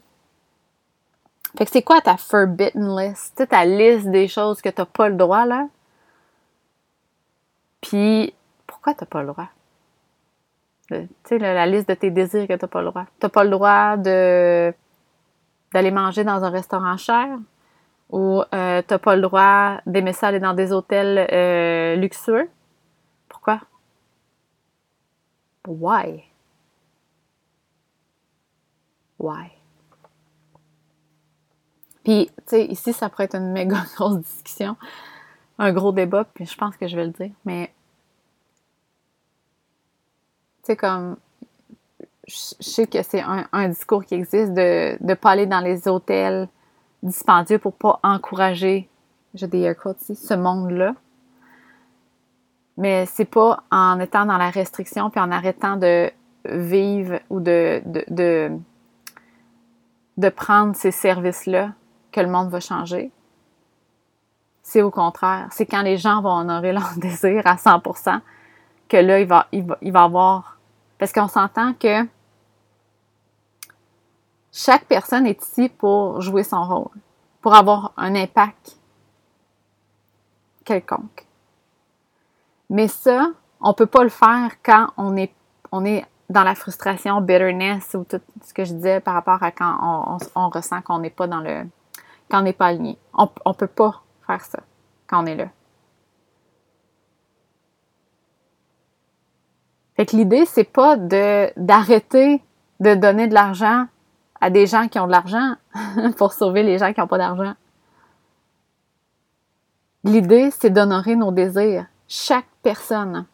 Fait 1.57 1.65
que 1.65 1.71
c'est 1.71 1.81
quoi 1.81 2.01
ta 2.01 2.17
forbidden 2.17 2.97
list? 2.97 3.33
Tu 3.35 3.43
sais, 3.43 3.47
ta 3.47 3.65
liste 3.65 4.07
des 4.07 4.27
choses 4.27 4.61
que 4.61 4.69
t'as 4.69 4.85
pas 4.85 5.09
le 5.09 5.15
droit, 5.15 5.45
là? 5.45 5.67
Puis, 7.81 8.33
pourquoi 8.67 8.93
t'as 8.93 9.05
pas 9.05 9.21
le 9.21 9.27
droit? 9.27 9.47
Tu 10.87 11.07
sais, 11.23 11.37
la, 11.39 11.65
liste 11.65 11.89
de 11.89 11.95
tes 11.95 12.11
désirs 12.11 12.47
que 12.47 12.53
tu 12.53 12.59
n'as 12.61 12.67
pas 12.67 12.81
le 12.81 12.89
droit. 12.89 13.05
Tu 13.19 13.25
n'as 13.25 13.29
pas 13.29 13.43
le 13.43 13.49
droit 13.49 13.97
d'aller 13.97 15.91
manger 15.91 16.23
dans 16.23 16.43
un 16.43 16.49
restaurant 16.49 16.97
cher 16.97 17.27
ou 18.11 18.43
euh, 18.53 18.81
tu 18.87 18.93
n'as 18.93 18.99
pas 18.99 19.15
le 19.15 19.21
droit 19.21 19.81
d'aimer 19.85 20.13
ça 20.13 20.27
aller 20.27 20.39
dans 20.39 20.53
des 20.53 20.71
hôtels 20.71 21.27
euh, 21.31 21.95
luxueux. 21.95 22.49
Pourquoi? 23.27 23.61
Why? 25.67 26.23
Why? 29.17 29.51
Puis, 32.03 32.29
tu 32.37 32.43
sais, 32.45 32.65
ici, 32.65 32.93
ça 32.93 33.09
pourrait 33.09 33.23
être 33.23 33.35
une 33.35 33.51
méga 33.51 33.83
grosse 33.95 34.19
discussion, 34.19 34.77
un 35.57 35.73
gros 35.73 35.91
débat, 35.91 36.23
puis 36.23 36.45
je 36.45 36.55
pense 36.55 36.77
que 36.77 36.87
je 36.87 36.95
vais 36.95 37.05
le 37.05 37.11
dire, 37.11 37.31
mais 37.45 37.73
sais, 40.65 40.75
comme, 40.75 41.17
je 42.27 42.35
sais 42.59 42.87
que 42.87 43.01
c'est 43.03 43.21
un, 43.21 43.69
discours 43.69 44.03
qui 44.03 44.15
existe 44.15 44.53
de 44.53 44.97
ne 45.01 45.13
pas 45.13 45.31
aller 45.31 45.45
dans 45.45 45.59
les 45.59 45.87
hôtels 45.87 46.47
dispendieux 47.03 47.59
pour 47.59 47.73
pas 47.73 47.99
encourager, 48.03 48.89
j'ai 49.35 49.47
des 49.47 49.75
ici, 50.01 50.15
ce 50.15 50.33
monde-là. 50.33 50.95
Mais 52.77 53.05
c'est 53.05 53.25
pas 53.25 53.63
en 53.71 53.99
étant 53.99 54.25
dans 54.25 54.37
la 54.37 54.49
restriction 54.49 55.09
puis 55.09 55.19
en 55.19 55.31
arrêtant 55.31 55.77
de 55.77 56.11
vivre 56.45 57.19
ou 57.29 57.39
de, 57.39 57.81
de, 57.85 58.51
de, 60.17 60.29
prendre 60.29 60.75
ces 60.75 60.91
services-là 60.91 61.73
que 62.11 62.21
le 62.21 62.27
monde 62.27 62.49
va 62.49 62.59
changer. 62.59 63.11
C'est 64.61 64.81
au 64.81 64.91
contraire. 64.91 65.47
C'est 65.51 65.65
quand 65.65 65.83
les 65.83 65.97
gens 65.97 66.21
vont 66.21 66.33
honorer 66.33 66.73
leur 66.73 66.93
désir 66.97 67.43
à 67.45 67.55
100% 67.55 68.19
que 68.89 68.97
là, 68.97 69.19
il 69.19 69.27
va, 69.27 69.47
il 69.51 69.63
va, 69.63 69.77
il 69.81 69.91
va 69.91 70.03
avoir 70.03 70.54
parce 70.97 71.11
qu'on 71.11 71.27
s'entend 71.27 71.73
que 71.73 72.05
chaque 74.51 74.85
personne 74.85 75.25
est 75.25 75.41
ici 75.41 75.69
pour 75.69 76.21
jouer 76.21 76.43
son 76.43 76.63
rôle, 76.63 77.01
pour 77.41 77.53
avoir 77.55 77.91
un 77.97 78.15
impact 78.15 78.77
quelconque. 80.63 81.25
Mais 82.69 82.87
ça, 82.87 83.31
on 83.61 83.69
ne 83.69 83.73
peut 83.73 83.85
pas 83.85 84.03
le 84.03 84.09
faire 84.09 84.51
quand 84.63 84.87
on 84.97 85.17
est, 85.17 85.33
on 85.71 85.85
est 85.85 86.05
dans 86.29 86.43
la 86.43 86.55
frustration, 86.55 87.21
bitterness 87.21 87.95
ou 87.95 88.03
tout 88.03 88.21
ce 88.43 88.53
que 88.53 88.65
je 88.65 88.73
disais 88.73 88.99
par 88.99 89.13
rapport 89.13 89.43
à 89.43 89.51
quand 89.51 90.17
on, 90.35 90.49
ressent 90.49 90.81
qu'on 90.81 90.99
n'est 90.99 91.09
pas 91.09 91.27
dans 91.27 91.41
le. 91.41 91.65
quand 92.29 92.39
on 92.39 92.43
n'est 92.43 92.53
pas 92.53 92.67
aligné. 92.67 92.97
On 93.13 93.29
ne 93.45 93.53
peut 93.53 93.67
pas 93.67 94.01
faire 94.25 94.43
ça 94.43 94.59
quand 95.07 95.23
on 95.23 95.25
est 95.27 95.35
là. 95.35 95.49
Fait 99.95 100.05
que 100.05 100.15
l'idée, 100.15 100.45
c'est 100.45 100.65
pas 100.65 100.97
de, 100.97 101.51
d'arrêter 101.57 102.41
de 102.79 102.95
donner 102.95 103.27
de 103.27 103.33
l'argent 103.33 103.87
à 104.41 104.49
des 104.49 104.67
gens 104.67 104.87
qui 104.87 104.99
ont 104.99 105.07
de 105.07 105.11
l'argent 105.11 105.55
pour 106.17 106.33
sauver 106.33 106.63
les 106.63 106.77
gens 106.77 106.93
qui 106.93 106.99
n'ont 106.99 107.07
pas 107.07 107.17
d'argent. 107.17 107.53
L'idée, 110.03 110.51
c'est 110.51 110.69
d'honorer 110.69 111.15
nos 111.15 111.31
désirs, 111.31 111.85
chaque 112.07 112.45
personne, 112.61 113.25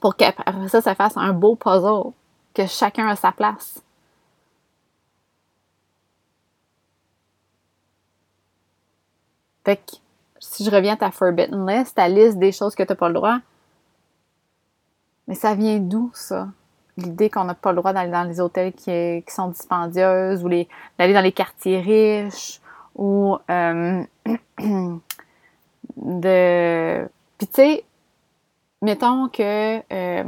pour 0.00 0.16
qu'après 0.16 0.68
ça, 0.68 0.80
ça 0.80 0.94
fasse 0.94 1.16
un 1.16 1.32
beau 1.32 1.56
puzzle, 1.56 2.12
que 2.54 2.66
chacun 2.66 3.08
a 3.08 3.16
sa 3.16 3.32
place. 3.32 3.82
Fait 9.64 9.76
que, 9.76 9.96
si 10.38 10.64
je 10.64 10.70
reviens 10.70 10.94
à 10.94 10.96
ta 10.96 11.10
forbidden 11.10 11.66
list, 11.66 11.96
ta 11.96 12.08
liste 12.08 12.38
des 12.38 12.52
choses 12.52 12.74
que 12.74 12.82
tu 12.82 12.90
n'as 12.90 12.96
pas 12.96 13.08
le 13.08 13.14
droit, 13.14 13.38
mais 15.32 15.36
ça 15.36 15.54
vient 15.54 15.78
d'où, 15.78 16.10
ça? 16.12 16.48
L'idée 16.98 17.30
qu'on 17.30 17.44
n'a 17.44 17.54
pas 17.54 17.72
le 17.72 17.76
droit 17.76 17.94
d'aller 17.94 18.10
dans 18.10 18.24
les 18.24 18.38
hôtels 18.38 18.74
qui, 18.74 19.24
sont 19.28 19.48
dispendieuses 19.48 20.44
ou 20.44 20.50
d'aller 20.50 21.14
dans 21.14 21.22
les 21.22 21.32
quartiers 21.32 21.80
riches 21.80 22.60
ou 22.94 23.38
euh, 23.50 24.04
de... 25.96 27.08
Puis 27.38 27.46
tu 27.46 27.54
sais, 27.54 27.84
mettons 28.82 29.30
que... 29.30 29.78
Euh, 29.90 30.24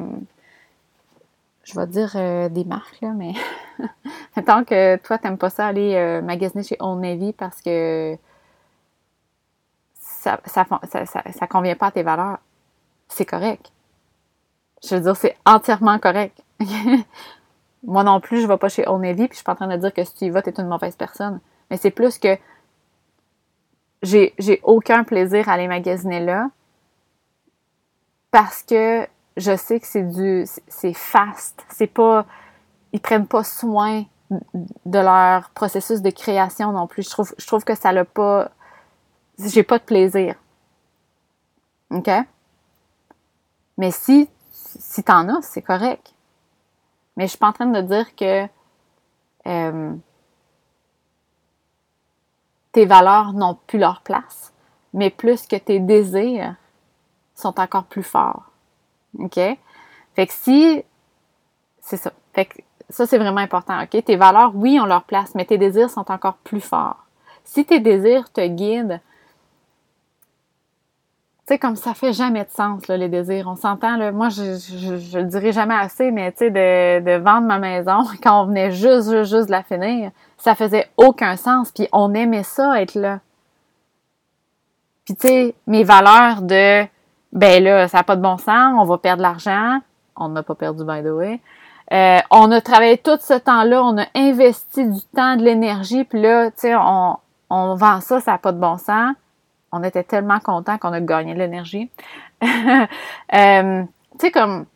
je 1.64 1.78
vais 1.78 1.86
dire 1.86 2.12
euh, 2.14 2.48
des 2.48 2.64
marques, 2.64 3.02
là, 3.02 3.12
mais 3.14 3.34
mettons 4.38 4.64
que 4.64 4.96
toi, 4.96 5.18
t'aimes 5.18 5.36
pas 5.36 5.50
ça 5.50 5.66
aller 5.66 6.22
magasiner 6.22 6.62
chez 6.62 6.78
Old 6.80 7.02
Navy 7.02 7.34
parce 7.34 7.60
que 7.60 8.16
ça 10.00 10.40
ça, 10.46 10.64
ça, 10.90 11.04
ça, 11.30 11.46
convient 11.46 11.76
pas 11.76 11.88
à 11.88 11.90
tes 11.90 12.02
valeurs. 12.02 12.38
C'est 13.08 13.26
correct. 13.26 13.70
Je 14.84 14.94
veux 14.94 15.00
dire, 15.00 15.16
c'est 15.16 15.36
entièrement 15.46 15.98
correct. 15.98 16.42
Moi 17.84 18.04
non 18.04 18.20
plus, 18.20 18.40
je 18.40 18.46
vais 18.46 18.56
pas 18.56 18.68
chez 18.68 18.86
Old 18.86 19.02
Navy, 19.02 19.28
puis 19.28 19.32
je 19.32 19.36
suis 19.36 19.44
pas 19.44 19.52
en 19.52 19.56
train 19.56 19.66
de 19.68 19.76
dire 19.76 19.92
que 19.92 20.04
si 20.04 20.14
tu 20.14 20.24
y 20.26 20.30
vas, 20.30 20.42
t'es 20.42 20.54
une 20.58 20.68
mauvaise 20.68 20.96
personne. 20.96 21.40
Mais 21.70 21.76
c'est 21.76 21.90
plus 21.90 22.18
que 22.18 22.36
j'ai, 24.02 24.34
j'ai 24.38 24.60
aucun 24.62 25.04
plaisir 25.04 25.48
à 25.48 25.52
aller 25.52 25.68
magasiner 25.68 26.20
là 26.20 26.48
parce 28.30 28.64
que 28.64 29.06
je 29.36 29.56
sais 29.56 29.78
que 29.78 29.86
c'est 29.86 30.02
du 30.02 30.44
c'est 30.66 30.92
fast, 30.92 31.64
c'est 31.68 31.86
pas 31.86 32.26
ils 32.92 33.00
prennent 33.00 33.28
pas 33.28 33.44
soin 33.44 34.04
de 34.30 34.98
leur 34.98 35.50
processus 35.50 36.02
de 36.02 36.10
création 36.10 36.72
non 36.72 36.86
plus. 36.88 37.04
Je 37.04 37.10
trouve 37.10 37.32
je 37.38 37.46
trouve 37.46 37.64
que 37.64 37.76
ça 37.76 37.92
l'a 37.92 38.04
pas 38.04 38.50
j'ai 39.38 39.62
pas 39.62 39.78
de 39.78 39.84
plaisir. 39.84 40.34
OK? 41.90 42.10
Mais 43.78 43.90
si 43.90 44.28
si 44.78 45.02
t'en 45.02 45.28
as, 45.28 45.42
c'est 45.42 45.62
correct. 45.62 46.12
Mais 47.16 47.24
je 47.24 47.30
suis 47.30 47.38
pas 47.38 47.48
en 47.48 47.52
train 47.52 47.66
de 47.66 47.80
dire 47.80 48.14
que 48.16 48.46
euh, 49.46 49.94
tes 52.72 52.86
valeurs 52.86 53.32
n'ont 53.32 53.58
plus 53.66 53.78
leur 53.78 54.00
place, 54.00 54.52
mais 54.92 55.10
plus 55.10 55.46
que 55.46 55.56
tes 55.56 55.78
désirs 55.78 56.56
sont 57.34 57.58
encore 57.60 57.84
plus 57.84 58.02
forts. 58.02 58.50
OK? 59.18 59.36
Fait 59.36 60.26
que 60.26 60.32
si. 60.32 60.84
C'est 61.80 61.96
ça. 61.96 62.12
Fait 62.32 62.46
que 62.46 62.58
ça, 62.90 63.06
c'est 63.06 63.18
vraiment 63.18 63.40
important. 63.40 63.80
OK? 63.82 64.04
Tes 64.04 64.16
valeurs, 64.16 64.52
oui, 64.54 64.78
ont 64.80 64.86
leur 64.86 65.04
place, 65.04 65.34
mais 65.34 65.44
tes 65.44 65.58
désirs 65.58 65.90
sont 65.90 66.10
encore 66.10 66.36
plus 66.38 66.60
forts. 66.60 67.04
Si 67.44 67.64
tes 67.64 67.80
désirs 67.80 68.32
te 68.32 68.46
guident 68.46 69.00
tu 71.46 71.52
sais, 71.52 71.58
comme 71.58 71.76
ça 71.76 71.92
fait 71.92 72.14
jamais 72.14 72.44
de 72.44 72.50
sens, 72.50 72.88
les 72.88 73.10
désirs. 73.10 73.46
On 73.48 73.54
s'entend, 73.54 73.98
là. 73.98 74.12
Moi, 74.12 74.30
je, 74.30 74.56
je, 74.56 75.18
le 75.18 75.24
dirai 75.24 75.52
jamais 75.52 75.74
assez, 75.74 76.10
mais 76.10 76.32
tu 76.32 76.38
sais, 76.38 76.50
de, 76.50 77.18
vendre 77.18 77.46
ma 77.46 77.58
maison 77.58 77.98
quand 78.22 78.44
on 78.44 78.46
venait 78.46 78.70
juste, 78.70 79.10
juste, 79.10 79.30
juste 79.30 79.46
de 79.48 79.50
la 79.50 79.62
finir, 79.62 80.10
ça 80.38 80.54
faisait 80.54 80.88
aucun 80.96 81.36
sens. 81.36 81.70
Puis 81.70 81.86
on 81.92 82.14
aimait 82.14 82.44
ça, 82.44 82.80
être 82.80 82.94
là. 82.94 83.20
Puis 85.04 85.16
tu 85.16 85.28
sais, 85.28 85.54
mes 85.66 85.84
valeurs 85.84 86.40
de, 86.40 86.86
ben 87.34 87.62
là, 87.62 87.88
ça 87.88 87.98
n'a 87.98 88.04
pas 88.04 88.16
de 88.16 88.22
bon 88.22 88.38
sens, 88.38 88.74
on 88.78 88.86
va 88.86 88.96
perdre 88.96 89.20
l'argent. 89.20 89.80
On 90.16 90.30
n'a 90.30 90.42
pas 90.42 90.54
perdu, 90.54 90.82
by 90.82 91.02
the 91.02 91.12
way. 91.12 91.40
Euh, 91.92 92.20
on 92.30 92.50
a 92.52 92.62
travaillé 92.62 92.96
tout 92.96 93.18
ce 93.20 93.34
temps-là, 93.34 93.84
on 93.84 93.98
a 93.98 94.06
investi 94.14 94.88
du 94.88 95.02
temps, 95.14 95.36
de 95.36 95.42
l'énergie, 95.42 96.04
puis 96.04 96.22
là, 96.22 96.50
tu 96.52 96.60
sais, 96.60 96.74
on, 96.74 97.18
on 97.50 97.74
vend 97.74 98.00
ça, 98.00 98.20
ça 98.20 98.32
n'a 98.32 98.38
pas 98.38 98.52
de 98.52 98.58
bon 98.58 98.78
sens 98.78 99.14
on 99.74 99.82
était 99.82 100.04
tellement 100.04 100.38
contents 100.38 100.78
qu'on 100.78 100.92
a 100.92 101.00
gagné 101.00 101.34
l'énergie. 101.34 101.90
Euh, 103.32 103.82
tu 104.12 104.26
sais, 104.26 104.30
comme 104.30 104.66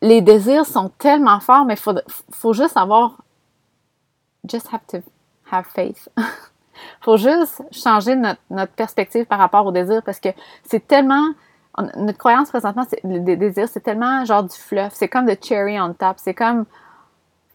les 0.00 0.20
désirs 0.20 0.66
sont 0.66 0.90
tellement 0.98 1.40
forts, 1.40 1.64
mais 1.64 1.74
il 1.74 1.94
faut, 2.30 2.52
juste 2.52 2.76
avoir 2.76 3.16
just 4.48 4.68
have 4.72 4.84
to 4.86 4.98
have 5.50 5.64
faith. 5.64 6.08
faut 7.00 7.16
juste 7.16 7.62
changer 7.72 8.16
notre, 8.16 8.72
perspective 8.72 9.24
par 9.26 9.38
rapport 9.38 9.66
aux 9.66 9.72
désirs 9.72 10.02
parce 10.04 10.20
que 10.20 10.28
c'est 10.64 10.86
tellement 10.86 11.32
notre 11.96 12.18
croyance 12.18 12.50
présentement, 12.50 12.84
c'est 12.88 13.00
les 13.02 13.36
désirs, 13.36 13.68
c'est 13.68 13.80
tellement 13.80 14.24
genre 14.24 14.42
du 14.42 14.54
fluff, 14.54 14.92
c'est 14.92 15.08
comme 15.08 15.24
de 15.24 15.36
cherry 15.40 15.80
on 15.80 15.94
top, 15.94 16.16
c'est 16.18 16.34
comme 16.34 16.66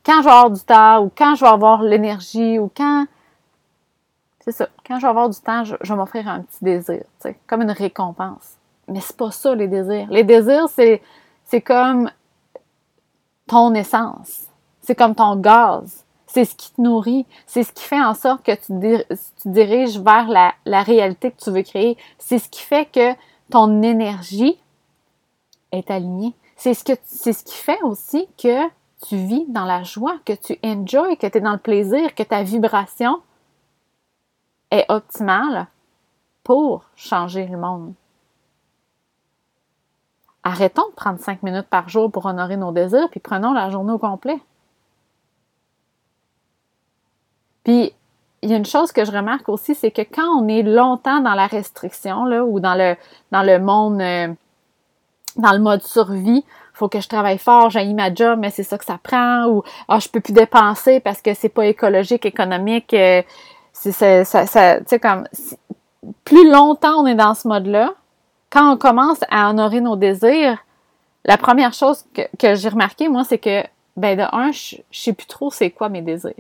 quand 0.04 0.22
je 0.22 0.24
vais 0.24 0.32
avoir 0.32 0.50
du 0.50 0.62
temps 0.62 1.04
ou 1.04 1.12
quand 1.16 1.36
je 1.36 1.42
vais 1.42 1.52
avoir 1.52 1.84
l'énergie 1.84 2.58
ou 2.58 2.72
quand 2.76 3.06
c'est 4.48 4.54
ça. 4.54 4.70
Quand 4.88 4.98
je 4.98 5.02
vais 5.02 5.10
avoir 5.10 5.30
du 5.30 5.38
temps, 5.42 5.66
je, 5.66 5.76
vais 5.76 5.96
m'offrir 5.96 6.26
un 6.30 6.42
petit 6.42 6.64
désir, 6.64 7.04
comme 7.48 7.64
une 7.64 7.72
récompense. 7.72 8.56
Mais 8.88 9.02
c'est 9.02 9.18
pas 9.18 9.30
ça, 9.30 9.54
les 9.54 9.68
désirs. 9.68 10.08
Les 10.10 10.24
désirs, 10.24 10.70
c'est, 10.70 11.02
c'est 11.44 11.60
comme 11.60 12.10
ton 13.46 13.74
essence. 13.74 14.46
C'est 14.80 14.96
comme 14.96 15.16
ton 15.16 15.36
gaz. 15.36 16.06
C'est 16.28 16.46
ce 16.46 16.56
qui 16.56 16.72
te 16.72 16.80
nourrit. 16.80 17.26
C'est 17.46 17.64
ce 17.64 17.74
qui 17.74 17.84
fait 17.84 18.00
en 18.00 18.14
sorte 18.14 18.42
que 18.44 18.54
tu, 18.54 19.04
diriges 19.44 20.00
vers 20.00 20.30
la, 20.30 20.54
la 20.64 20.82
réalité 20.82 21.32
que 21.32 21.44
tu 21.44 21.52
veux 21.52 21.64
créer. 21.64 21.98
C'est 22.18 22.40
ce 22.40 22.48
qui 22.48 22.62
fait 22.62 22.86
que 22.86 23.16
ton 23.52 23.82
énergie 23.82 24.58
est 25.74 25.92
alignée. 25.92 26.34
C'est 26.56 26.74
ce, 26.74 26.86
que, 26.86 26.94
c'est 27.04 27.34
ce 27.34 27.44
qui 27.44 27.58
fait 27.58 27.82
aussi 27.82 28.30
que 28.42 28.66
tu 29.06 29.18
vis 29.18 29.46
dans 29.50 29.66
la 29.66 29.84
joie, 29.84 30.16
que 30.24 30.32
tu 30.32 30.58
enjoy, 30.64 31.18
que 31.18 31.28
tu 31.28 31.38
es 31.38 31.42
dans 31.42 31.52
le 31.52 31.58
plaisir, 31.58 32.16
que 32.16 32.24
ta 32.24 32.44
vibration 32.44 33.20
est 34.71 34.86
optimale 34.89 35.67
pour 36.43 36.86
changer 36.95 37.45
le 37.47 37.58
monde. 37.58 37.93
Arrêtons 40.43 40.88
de 40.89 40.95
prendre 40.95 41.19
cinq 41.19 41.43
minutes 41.43 41.67
par 41.69 41.89
jour 41.89 42.12
pour 42.12 42.25
honorer 42.25 42.56
nos 42.56 42.71
désirs, 42.71 43.10
puis 43.10 43.19
prenons 43.19 43.53
la 43.53 43.69
journée 43.69 43.91
au 43.91 43.97
complet. 43.97 44.39
Puis, 47.65 47.93
il 48.41 48.49
y 48.49 48.53
a 48.53 48.58
une 48.58 48.65
chose 48.65 48.93
que 48.93 49.03
je 49.03 49.12
remarque 49.12 49.49
aussi, 49.49 49.75
c'est 49.75 49.91
que 49.91 50.03
quand 50.03 50.30
on 50.39 50.47
est 50.47 50.63
longtemps 50.63 51.19
dans 51.19 51.34
la 51.34 51.47
restriction, 51.47 52.23
là, 52.23 52.45
ou 52.45 52.62
dans 52.62 52.75
le, 52.75 52.95
dans 53.32 53.43
le 53.43 53.60
monde, 53.60 53.99
euh, 53.99 54.34
dans 55.36 55.51
le 55.51 55.60
mode 55.60 55.84
survie, 55.84 56.45
faut 56.73 56.88
que 56.88 57.01
je 57.01 57.10
travaille 57.10 57.39
fort, 57.39 57.69
j'ai 57.69 57.91
ma 57.93 58.13
job, 58.13 58.39
mais 58.39 58.51
c'est 58.51 58.63
ça 58.63 58.77
que 58.77 58.86
ça 58.86 58.99
prend, 59.01 59.47
ou 59.47 59.63
ah, 59.88 59.99
je 59.99 60.08
peux 60.08 60.21
plus 60.21 60.34
dépenser 60.34 60.99
parce 60.99 61.21
que 61.21 61.34
c'est 61.34 61.49
pas 61.49 61.65
écologique, 61.65 62.25
économique, 62.25 62.93
euh, 62.93 63.21
c'est 63.80 64.24
ça, 64.24 64.46
plus 66.24 66.50
longtemps 66.50 67.02
on 67.02 67.06
est 67.06 67.16
dans 67.16 67.34
ce 67.34 67.48
mode-là, 67.48 67.94
quand 68.50 68.74
on 68.74 68.78
commence 68.78 69.20
à 69.30 69.50
honorer 69.50 69.82
nos 69.82 69.96
désirs, 69.96 70.58
la 71.26 71.38
première 71.38 71.74
chose 71.74 72.06
que, 72.13 72.22
que 72.38 72.56
j'ai 72.56 72.70
remarqué 72.70 73.10
moi, 73.10 73.24
c'est 73.24 73.38
que 73.38 73.63
ben 73.98 74.18
de 74.18 74.24
un, 74.32 74.52
je, 74.52 74.78
je 74.92 75.00
sais 75.00 75.13
plus 75.13 75.28
trop 75.28 75.52
c'est 75.52 75.72
quoi 75.72 75.90
mes 75.90 76.02
désirs. 76.02 76.34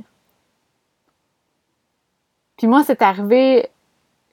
Puis 2.57 2.67
moi, 2.67 2.83
c'est 2.83 3.01
arrivé 3.01 3.69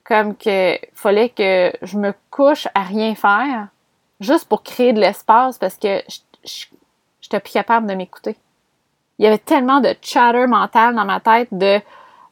comme 0.03 0.35
que 0.35 0.77
fallait 0.93 1.29
que 1.29 1.73
je 1.81 1.97
me 1.97 2.13
couche 2.31 2.67
à 2.73 2.83
rien 2.83 3.15
faire 3.15 3.67
juste 4.19 4.47
pour 4.47 4.63
créer 4.63 4.93
de 4.93 4.99
l'espace 4.99 5.57
parce 5.57 5.77
que 5.77 6.01
je 6.43 6.65
j'étais 7.25 7.39
plus 7.39 7.53
capable 7.53 7.87
de 7.87 7.95
m'écouter. 7.95 8.35
Il 9.17 9.25
y 9.25 9.27
avait 9.27 9.39
tellement 9.39 9.79
de 9.79 9.95
chatter 10.01 10.45
mental 10.45 10.93
dans 10.93 11.05
ma 11.05 11.19
tête 11.19 11.47
de 11.51 11.81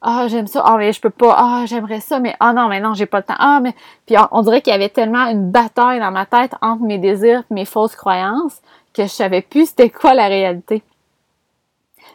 ah 0.04 0.28
j'aime 0.28 0.48
ça. 0.48 0.62
Ah 0.66 0.78
mais 0.78 0.92
je 0.92 1.00
peux 1.00 1.10
pas. 1.10 1.36
Ah 1.38 1.66
j'aimerais 1.66 2.02
ça 2.02 2.20
mais 2.20 2.36
ah 2.39 2.52
non 2.54 2.68
mais 2.68 2.82
non 2.82 2.94
j'ai 2.94 3.06
pas 3.06 3.20
le 3.20 3.24
temps. 3.24 3.36
Ah 3.39 3.60
mais 3.62 3.74
puis 4.06 4.16
on, 4.32 4.42
dirait 4.42 4.62
qu'il 4.62 4.72
y 4.72 4.76
avait 4.76 4.89
tellement 4.89 5.28
une 5.28 5.50
bataille 5.50 6.00
dans 6.00 6.12
ma 6.12 6.26
tête 6.26 6.54
entre 6.62 6.84
mes 6.84 6.98
désirs 6.98 7.44
et 7.50 7.54
mes 7.54 7.66
fausses 7.66 7.96
croyances 7.96 8.62
que 8.94 9.04
je 9.04 9.08
savais 9.08 9.42
plus 9.42 9.68
c'était 9.68 9.89
quoi 9.89 10.13
la 10.13 10.28
réalité. 10.28 10.84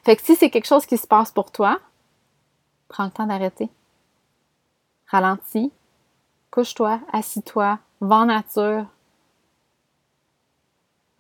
Fait 0.05 0.17
que 0.17 0.23
si 0.23 0.37
c'est 0.37 0.51
quelque 0.51 0.67
chose 0.67 0.87
qui 0.87 0.99
se 0.99 1.07
passe 1.07 1.31
pour 1.31 1.51
toi 1.51 1.79
prends 2.89 3.05
le 3.05 3.11
temps 3.11 3.27
d'arrêter. 3.27 3.71
Ralentis. 5.07 5.73
Couche-toi 6.51 7.01
assis-toi. 7.13 7.79
Va 8.01 8.17
en 8.17 8.27
nature. 8.27 8.87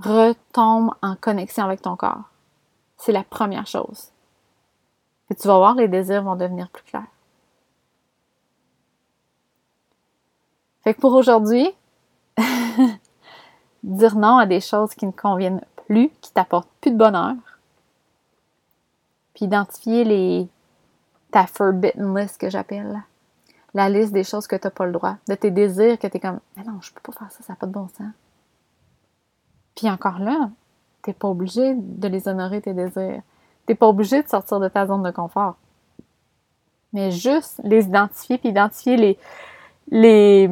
Retombe 0.00 0.94
en 1.02 1.16
connexion 1.16 1.64
avec 1.64 1.82
ton 1.82 1.96
corps. 1.96 2.24
C'est 2.98 3.12
la 3.12 3.24
première 3.24 3.66
chose 3.66 4.12
et 5.30 5.34
tu 5.34 5.46
vas 5.46 5.58
voir, 5.58 5.74
les 5.74 5.88
désirs 5.88 6.22
vont 6.22 6.36
devenir 6.36 6.68
plus 6.70 6.84
clairs. 6.84 7.06
Fait 10.82 10.94
que 10.94 11.00
pour 11.00 11.12
aujourd'hui, 11.14 11.68
dire 13.82 14.16
non 14.16 14.38
à 14.38 14.46
des 14.46 14.60
choses 14.60 14.94
qui 14.94 15.06
ne 15.06 15.12
conviennent 15.12 15.60
plus, 15.86 16.10
qui 16.20 16.32
t'apportent 16.32 16.70
plus 16.80 16.92
de 16.92 16.96
bonheur, 16.96 17.34
puis 19.34 19.44
identifier 19.44 20.04
les 20.04 20.48
ta 21.30 21.46
forbidden 21.46 22.16
list 22.16 22.40
que 22.40 22.48
j'appelle, 22.48 23.02
la 23.74 23.90
liste 23.90 24.12
des 24.12 24.24
choses 24.24 24.46
que 24.46 24.56
tu 24.56 24.66
n'as 24.66 24.70
pas 24.70 24.86
le 24.86 24.92
droit, 24.92 25.16
de 25.28 25.34
tes 25.34 25.50
désirs 25.50 25.98
que 25.98 26.06
tu 26.06 26.16
es 26.16 26.20
comme 26.20 26.40
mais 26.56 26.64
non, 26.64 26.80
je 26.80 26.92
peux 26.92 27.00
pas 27.00 27.12
faire 27.12 27.30
ça, 27.30 27.42
ça 27.42 27.52
n'a 27.52 27.56
pas 27.56 27.66
de 27.66 27.72
bon 27.72 27.88
sens. 27.88 28.12
Puis 29.76 29.90
encore 29.90 30.18
là, 30.18 30.50
tu 31.02 31.10
n'es 31.10 31.14
pas 31.14 31.28
obligé 31.28 31.74
de 31.74 32.08
les 32.08 32.28
honorer 32.28 32.60
tes 32.60 32.74
désirs. 32.74 33.22
T'es 33.68 33.74
pas 33.74 33.86
obligé 33.86 34.22
de 34.22 34.28
sortir 34.28 34.60
de 34.60 34.68
ta 34.68 34.86
zone 34.86 35.02
de 35.02 35.10
confort. 35.10 35.56
Mais 36.94 37.10
juste 37.10 37.60
les 37.62 37.84
identifier, 37.84 38.38
puis 38.38 38.48
identifier 38.48 38.96
les, 38.96 39.18
les, 39.90 40.50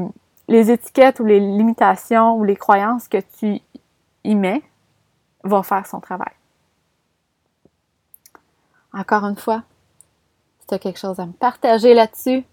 les 0.49 0.71
étiquettes 0.71 1.19
ou 1.21 1.25
les 1.25 1.41
limitations 1.41 2.37
ou 2.37 2.45
les 2.45 2.57
croyances 2.57 3.09
que 3.09 3.17
tu 3.39 3.63
y 4.23 4.35
mets 4.35 4.63
va 5.45 5.63
faire 5.63 5.87
son 5.87 5.99
travail. 5.99 6.35
Encore 8.93 9.25
une 9.25 9.37
fois, 9.37 9.63
si 10.61 10.67
tu 10.67 10.75
as 10.75 10.79
quelque 10.79 10.99
chose 10.99 11.19
à 11.19 11.25
me 11.25 11.33
partager 11.33 11.95
là-dessus, 11.95 12.45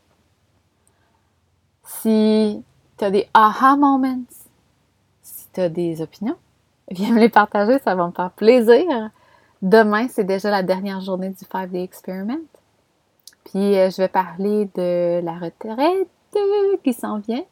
si 1.83 2.63
tu 2.97 3.03
as 3.03 3.11
des 3.11 3.27
aha 3.33 3.75
moments, 3.75 4.23
si 5.23 5.45
tu 5.51 5.59
as 5.59 5.67
des 5.67 6.01
opinions, 6.01 6.37
viens 6.89 7.11
me 7.11 7.19
les 7.19 7.27
partager, 7.27 7.79
ça 7.79 7.95
va 7.95 8.07
me 8.07 8.13
faire 8.13 8.31
plaisir. 8.31 9.09
Demain, 9.63 10.09
c'est 10.09 10.25
déjà 10.25 10.51
la 10.51 10.61
dernière 10.61 10.99
journée 10.99 11.29
du 11.29 11.45
5-Day 11.45 11.83
Experiment. 11.83 12.41
Puis, 13.45 13.79
euh, 13.79 13.89
je 13.89 13.97
vais 13.97 14.09
parler 14.09 14.69
de 14.75 15.21
la 15.23 15.35
retraite 15.35 16.09
qui 16.83 16.93
s'en 16.93 17.19
vient 17.19 17.45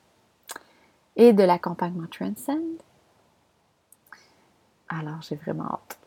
et 1.15 1.31
de 1.31 1.43
l'accompagnement 1.43 2.07
Transcend. 2.11 2.59
Alors, 4.89 5.21
j'ai 5.21 5.37
vraiment 5.37 5.63
hâte. 5.63 5.97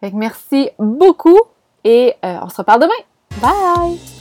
Fait 0.00 0.10
que 0.10 0.16
merci 0.16 0.68
beaucoup 0.78 1.40
et 1.82 2.14
euh, 2.22 2.38
on 2.42 2.50
se 2.50 2.58
reparle 2.58 2.82
demain. 2.82 3.40
Bye! 3.40 4.15